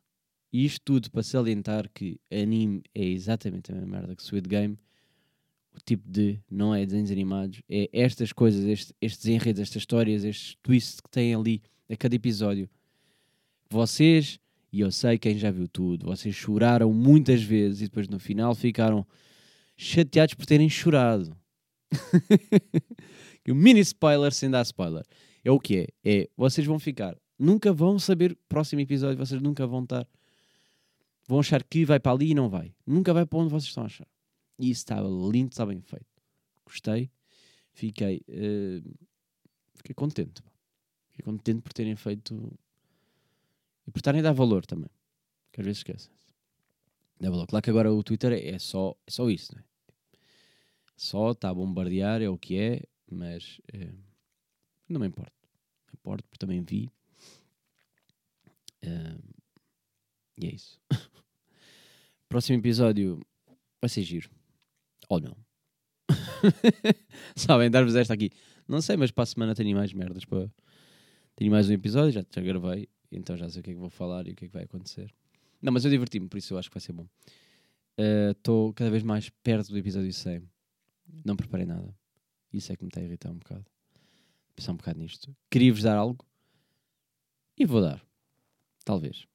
isto 0.52 0.80
tudo 0.84 1.10
para 1.10 1.22
salientar 1.22 1.90
que 1.92 2.20
anime 2.30 2.82
é 2.94 3.04
exatamente 3.04 3.70
a 3.70 3.74
mesma 3.74 3.90
merda 3.90 4.14
que 4.16 4.22
Squid 4.22 4.48
Game. 4.48 4.78
O 5.74 5.78
tipo 5.84 6.08
de 6.08 6.40
não 6.50 6.74
é 6.74 6.86
desenhos 6.86 7.10
animados, 7.10 7.60
é 7.68 7.90
estas 7.92 8.32
coisas, 8.32 8.64
este- 8.64 8.94
estes 9.00 9.26
enredos, 9.26 9.60
estas 9.60 9.82
histórias, 9.82 10.24
estes 10.24 10.56
twists 10.62 11.00
que 11.00 11.10
têm 11.10 11.34
ali 11.34 11.62
a 11.90 11.96
cada 11.96 12.14
episódio. 12.14 12.68
Vocês, 13.68 14.40
e 14.72 14.80
eu 14.80 14.90
sei 14.90 15.18
quem 15.18 15.38
já 15.38 15.50
viu 15.50 15.68
tudo, 15.68 16.06
vocês 16.06 16.34
choraram 16.34 16.92
muitas 16.92 17.42
vezes 17.42 17.80
e 17.80 17.84
depois 17.84 18.08
no 18.08 18.18
final 18.18 18.54
ficaram 18.54 19.06
chateados 19.76 20.34
por 20.34 20.46
terem 20.46 20.68
chorado. 20.68 21.36
o 23.48 23.54
mini 23.54 23.80
spoiler 23.80 24.32
sem 24.32 24.50
dar 24.50 24.62
spoiler. 24.62 25.04
É 25.44 25.50
o 25.50 25.60
que 25.60 25.78
é? 25.78 25.86
É, 26.04 26.28
vocês 26.36 26.66
vão 26.66 26.78
ficar, 26.78 27.16
nunca 27.38 27.72
vão 27.72 27.98
saber 27.98 28.36
próximo 28.48 28.80
episódio, 28.80 29.18
vocês 29.18 29.40
nunca 29.40 29.66
vão 29.66 29.84
estar, 29.84 30.06
vão 31.28 31.38
achar 31.38 31.62
que 31.62 31.84
vai 31.84 32.00
para 32.00 32.12
ali 32.12 32.30
e 32.30 32.34
não 32.34 32.48
vai. 32.48 32.74
Nunca 32.86 33.14
vai 33.14 33.24
para 33.24 33.38
onde 33.38 33.50
vocês 33.50 33.68
estão 33.68 33.84
a 33.84 33.86
achar. 33.86 34.08
E 34.58 34.70
isso 34.70 34.80
estava 34.80 35.06
lindo, 35.08 35.50
está 35.52 35.64
bem 35.64 35.80
feito. 35.80 36.06
Gostei, 36.64 37.10
fiquei, 37.72 38.22
eh, 38.28 38.82
fiquei 39.76 39.94
contente. 39.94 40.42
Fiquei 41.10 41.24
contente 41.24 41.62
por 41.62 41.72
terem 41.72 41.94
feito 41.94 42.52
e 43.86 43.90
por 43.90 43.98
estarem 43.98 44.20
a 44.20 44.24
dar 44.24 44.32
valor 44.32 44.66
também. 44.66 44.90
Que 45.52 45.60
às 45.60 45.64
vezes 45.66 45.78
esquecem. 45.78 46.12
Dá 47.20 47.30
valor. 47.30 47.46
Claro 47.46 47.62
que 47.62 47.70
agora 47.70 47.92
o 47.92 48.02
Twitter 48.02 48.32
é 48.32 48.50
é 48.50 48.58
só, 48.58 48.96
é 49.06 49.10
só 49.10 49.30
isso, 49.30 49.54
não 49.54 49.60
é? 49.60 49.64
Só 50.96 51.32
está 51.32 51.50
a 51.50 51.54
bombardear, 51.54 52.22
é 52.22 52.28
o 52.28 52.38
que 52.38 52.58
é, 52.58 52.82
mas 53.10 53.60
eh, 53.72 53.92
não 54.88 55.00
me 55.00 55.06
importo. 55.06 55.32
Não 55.86 55.92
me 55.92 55.98
importo, 55.98 56.24
porque 56.24 56.38
também 56.38 56.62
vi. 56.62 56.90
Eh, 58.82 59.18
e 60.38 60.46
é 60.46 60.54
isso. 60.54 60.80
Próximo 62.28 62.58
episódio 62.58 63.20
vai 63.80 63.88
ser 63.88 64.02
giro. 64.02 64.30
Ou 65.08 65.20
não. 65.20 65.36
Sabem, 67.36 67.70
dar-vos 67.70 67.94
esta 67.94 68.14
aqui. 68.14 68.30
Não 68.66 68.80
sei, 68.80 68.96
mas 68.96 69.10
para 69.10 69.22
a 69.22 69.26
semana 69.26 69.54
tenho 69.54 69.76
mais 69.76 69.92
merdas 69.92 70.24
para. 70.24 70.50
Tenho 71.36 71.50
mais 71.50 71.68
um 71.68 71.72
episódio, 71.72 72.12
já, 72.12 72.24
já 72.28 72.40
gravei, 72.40 72.88
então 73.18 73.36
já 73.36 73.48
sei 73.48 73.60
o 73.60 73.62
que 73.62 73.70
é 73.70 73.74
que 73.74 73.80
vou 73.80 73.90
falar 73.90 74.26
e 74.26 74.32
o 74.32 74.34
que 74.34 74.44
é 74.44 74.48
que 74.48 74.54
vai 74.54 74.64
acontecer. 74.64 75.12
Não, 75.60 75.72
mas 75.72 75.84
eu 75.84 75.90
diverti-me, 75.90 76.28
por 76.28 76.38
isso 76.38 76.54
eu 76.54 76.58
acho 76.58 76.68
que 76.68 76.74
vai 76.74 76.80
ser 76.80 76.92
bom. 76.92 77.06
Estou 78.30 78.72
cada 78.74 78.90
vez 78.90 79.02
mais 79.02 79.30
perto 79.42 79.70
do 79.70 79.78
episódio 79.78 80.12
100. 80.12 80.42
Não 81.24 81.36
preparei 81.36 81.64
nada. 81.64 81.96
Isso 82.52 82.72
é 82.72 82.76
que 82.76 82.82
me 82.82 82.88
está 82.88 83.00
a 83.00 83.04
irritar 83.04 83.30
um 83.30 83.38
bocado. 83.38 83.64
Pensar 84.54 84.72
um 84.72 84.76
bocado 84.76 84.98
nisto. 84.98 85.34
Queria-vos 85.50 85.82
dar 85.82 85.96
algo 85.96 86.24
e 87.56 87.64
vou 87.64 87.80
dar. 87.80 88.04
Talvez. 88.84 89.26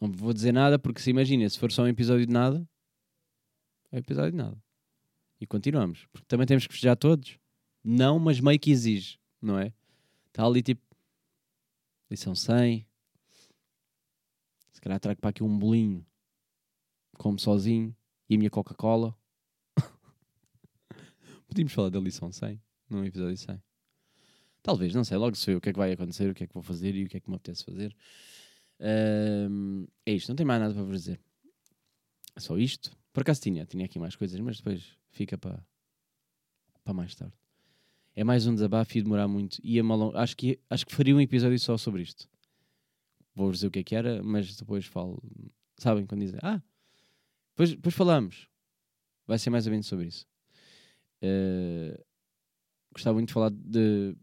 Não 0.00 0.10
vou 0.10 0.32
dizer 0.32 0.52
nada 0.52 0.78
porque 0.78 1.00
se 1.00 1.10
imagina, 1.10 1.48
se 1.48 1.58
for 1.58 1.70
só 1.72 1.82
um 1.82 1.88
episódio 1.88 2.26
de 2.26 2.32
nada, 2.32 2.68
é 3.90 3.96
um 3.96 3.98
episódio 3.98 4.32
de 4.32 4.36
nada. 4.36 4.62
E 5.40 5.46
continuamos. 5.46 6.06
Porque 6.12 6.26
também 6.26 6.46
temos 6.46 6.66
que 6.66 6.72
festejar 6.72 6.96
todos. 6.96 7.38
Não, 7.82 8.18
mas 8.18 8.40
meio 8.40 8.58
que 8.58 8.70
exige, 8.70 9.18
não 9.40 9.58
é? 9.58 9.72
Está 10.28 10.44
ali 10.44 10.62
tipo. 10.62 10.82
Lição 12.10 12.34
100. 12.34 12.85
Calhar 14.86 15.00
trago 15.00 15.20
para 15.20 15.30
aqui 15.30 15.42
um 15.42 15.58
bolinho. 15.58 16.06
Como 17.18 17.40
sozinho. 17.40 17.92
E 18.30 18.36
a 18.36 18.38
minha 18.38 18.48
Coca-Cola. 18.48 19.18
Podíamos 21.48 21.72
falar 21.72 21.90
da 21.90 21.98
lição 21.98 22.30
100 22.30 22.62
num 22.88 23.04
episódio 23.04 23.36
100. 23.36 23.60
Talvez, 24.62 24.94
não 24.94 25.02
sei. 25.02 25.16
Logo 25.16 25.34
se 25.34 25.44
vê 25.44 25.56
o 25.56 25.60
que 25.60 25.70
é 25.70 25.72
que 25.72 25.78
vai 25.78 25.90
acontecer, 25.90 26.30
o 26.30 26.34
que 26.34 26.44
é 26.44 26.46
que 26.46 26.54
vou 26.54 26.62
fazer 26.62 26.94
e 26.94 27.02
o 27.02 27.08
que 27.08 27.16
é 27.16 27.20
que 27.20 27.28
me 27.28 27.34
apetece 27.34 27.64
fazer. 27.64 27.96
Ahm, 28.78 29.86
é 30.04 30.12
isto, 30.12 30.28
não 30.28 30.36
tem 30.36 30.46
mais 30.46 30.60
nada 30.60 30.72
para 30.72 30.84
vos 30.84 31.00
dizer. 31.00 31.20
É 32.36 32.38
só 32.38 32.56
isto. 32.56 32.96
Por 33.12 33.22
acaso 33.22 33.40
tinha, 33.40 33.66
tinha 33.66 33.86
aqui 33.86 33.98
mais 33.98 34.14
coisas, 34.14 34.38
mas 34.38 34.58
depois 34.58 34.96
fica 35.10 35.36
para, 35.36 35.66
para 36.84 36.94
mais 36.94 37.12
tarde. 37.12 37.34
É 38.14 38.22
mais 38.22 38.46
um 38.46 38.54
desabafo 38.54 38.96
e 38.96 39.02
demorar 39.02 39.26
muito. 39.26 39.58
Ia 39.64 39.82
malon... 39.82 40.12
acho, 40.14 40.36
que, 40.36 40.60
acho 40.70 40.86
que 40.86 40.94
faria 40.94 41.16
um 41.16 41.20
episódio 41.20 41.58
só 41.58 41.76
sobre 41.76 42.02
isto. 42.02 42.28
Vou-vos 43.36 43.58
dizer 43.58 43.66
o 43.66 43.70
que 43.70 43.80
é 43.80 43.84
que 43.84 43.94
era, 43.94 44.22
mas 44.22 44.56
depois 44.56 44.86
falo. 44.86 45.22
Sabem 45.76 46.06
quando 46.06 46.22
dizem, 46.22 46.40
ah, 46.42 46.62
depois, 47.50 47.70
depois 47.70 47.94
falamos. 47.94 48.48
Vai 49.26 49.38
ser 49.38 49.50
mais 49.50 49.66
ou 49.66 49.72
menos 49.72 49.86
sobre 49.86 50.06
isso. 50.06 50.26
Eh, 51.20 52.02
gostava 52.94 53.14
muito 53.14 53.28
de 53.28 53.34
falar 53.34 53.50
de, 53.50 54.16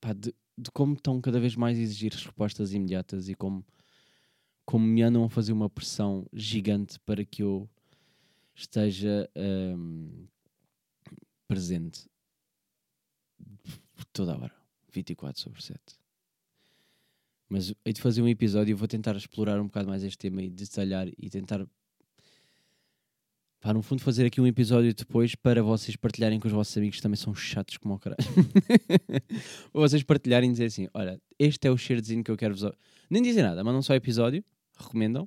pá, 0.00 0.14
de, 0.14 0.34
de 0.56 0.70
como 0.70 0.94
estão 0.94 1.20
cada 1.20 1.38
vez 1.38 1.54
mais 1.54 1.76
a 1.78 1.82
exigir 1.82 2.12
respostas 2.12 2.72
imediatas 2.72 3.28
e 3.28 3.34
como, 3.34 3.62
como 4.64 4.86
me 4.86 5.02
andam 5.02 5.24
a 5.24 5.28
fazer 5.28 5.52
uma 5.52 5.68
pressão 5.68 6.26
gigante 6.32 6.98
para 7.00 7.24
que 7.26 7.42
eu 7.42 7.68
esteja 8.54 9.28
ahm, 9.36 10.26
presente 11.46 12.08
toda 14.12 14.32
a 14.34 14.38
hora, 14.38 14.54
24 14.92 15.42
sobre 15.42 15.62
7. 15.62 16.03
Mas 17.54 17.72
hei 17.84 17.92
de 17.92 18.00
fazer 18.00 18.20
um 18.20 18.26
episódio 18.26 18.72
e 18.72 18.74
vou 18.74 18.88
tentar 18.88 19.14
explorar 19.14 19.60
um 19.60 19.66
bocado 19.66 19.88
mais 19.88 20.02
este 20.02 20.18
tema 20.18 20.42
e 20.42 20.50
detalhar 20.50 21.06
e 21.16 21.30
tentar 21.30 21.64
Pá, 23.60 23.72
no 23.72 23.80
fundo, 23.80 24.02
fazer 24.02 24.26
aqui 24.26 24.40
um 24.40 24.46
episódio 24.48 24.92
depois 24.92 25.36
para 25.36 25.62
vocês 25.62 25.94
partilharem 25.94 26.40
com 26.40 26.48
os 26.48 26.52
vossos 26.52 26.76
amigos 26.76 26.96
que 26.96 27.02
também 27.02 27.16
são 27.16 27.32
chatos 27.32 27.76
como 27.76 27.94
o 27.94 27.98
caralho. 27.98 28.18
Vocês 29.72 30.02
partilharem 30.02 30.50
e 30.50 30.52
dizer 30.52 30.64
assim: 30.64 30.88
olha, 30.92 31.18
este 31.38 31.68
é 31.68 31.70
o 31.70 31.78
cheirozinho 31.78 32.24
que 32.24 32.30
eu 32.30 32.36
quero 32.36 32.56
vos. 32.56 32.70
Nem 33.08 33.22
dizer 33.22 33.42
nada, 33.42 33.62
mandam 33.62 33.80
só 33.80 33.94
episódio, 33.94 34.44
recomendam 34.76 35.26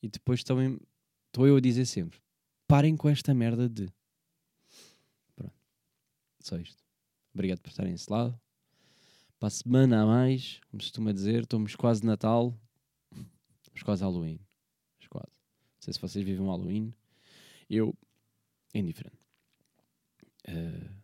e 0.00 0.08
depois 0.08 0.44
também 0.44 0.78
estou 1.26 1.48
eu 1.48 1.56
a 1.56 1.60
dizer 1.60 1.84
sempre: 1.84 2.20
parem 2.68 2.96
com 2.96 3.08
esta 3.08 3.34
merda 3.34 3.68
de. 3.68 3.92
Pronto. 5.34 5.52
Só 6.38 6.56
isto. 6.56 6.82
Obrigado 7.34 7.60
por 7.60 7.70
estarem 7.70 7.92
desse 7.92 8.10
lado. 8.10 8.40
Para 9.38 9.46
a 9.46 9.50
semana 9.50 10.02
a 10.02 10.06
mais, 10.06 10.60
como 10.68 10.82
se 10.82 10.88
costuma 10.88 11.12
dizer, 11.12 11.42
estamos 11.42 11.76
quase 11.76 12.04
Natal. 12.04 12.58
Estamos 13.62 13.82
quase 13.84 14.02
Halloween. 14.02 14.40
Estamos 14.98 15.08
quase. 15.08 15.38
Não 15.38 15.80
sei 15.80 15.92
se 15.92 16.00
vocês 16.00 16.24
vivem 16.24 16.44
um 16.44 16.50
Halloween. 16.50 16.92
Eu, 17.70 17.94
indiferente. 18.74 19.18
Obrigado. 20.44 20.98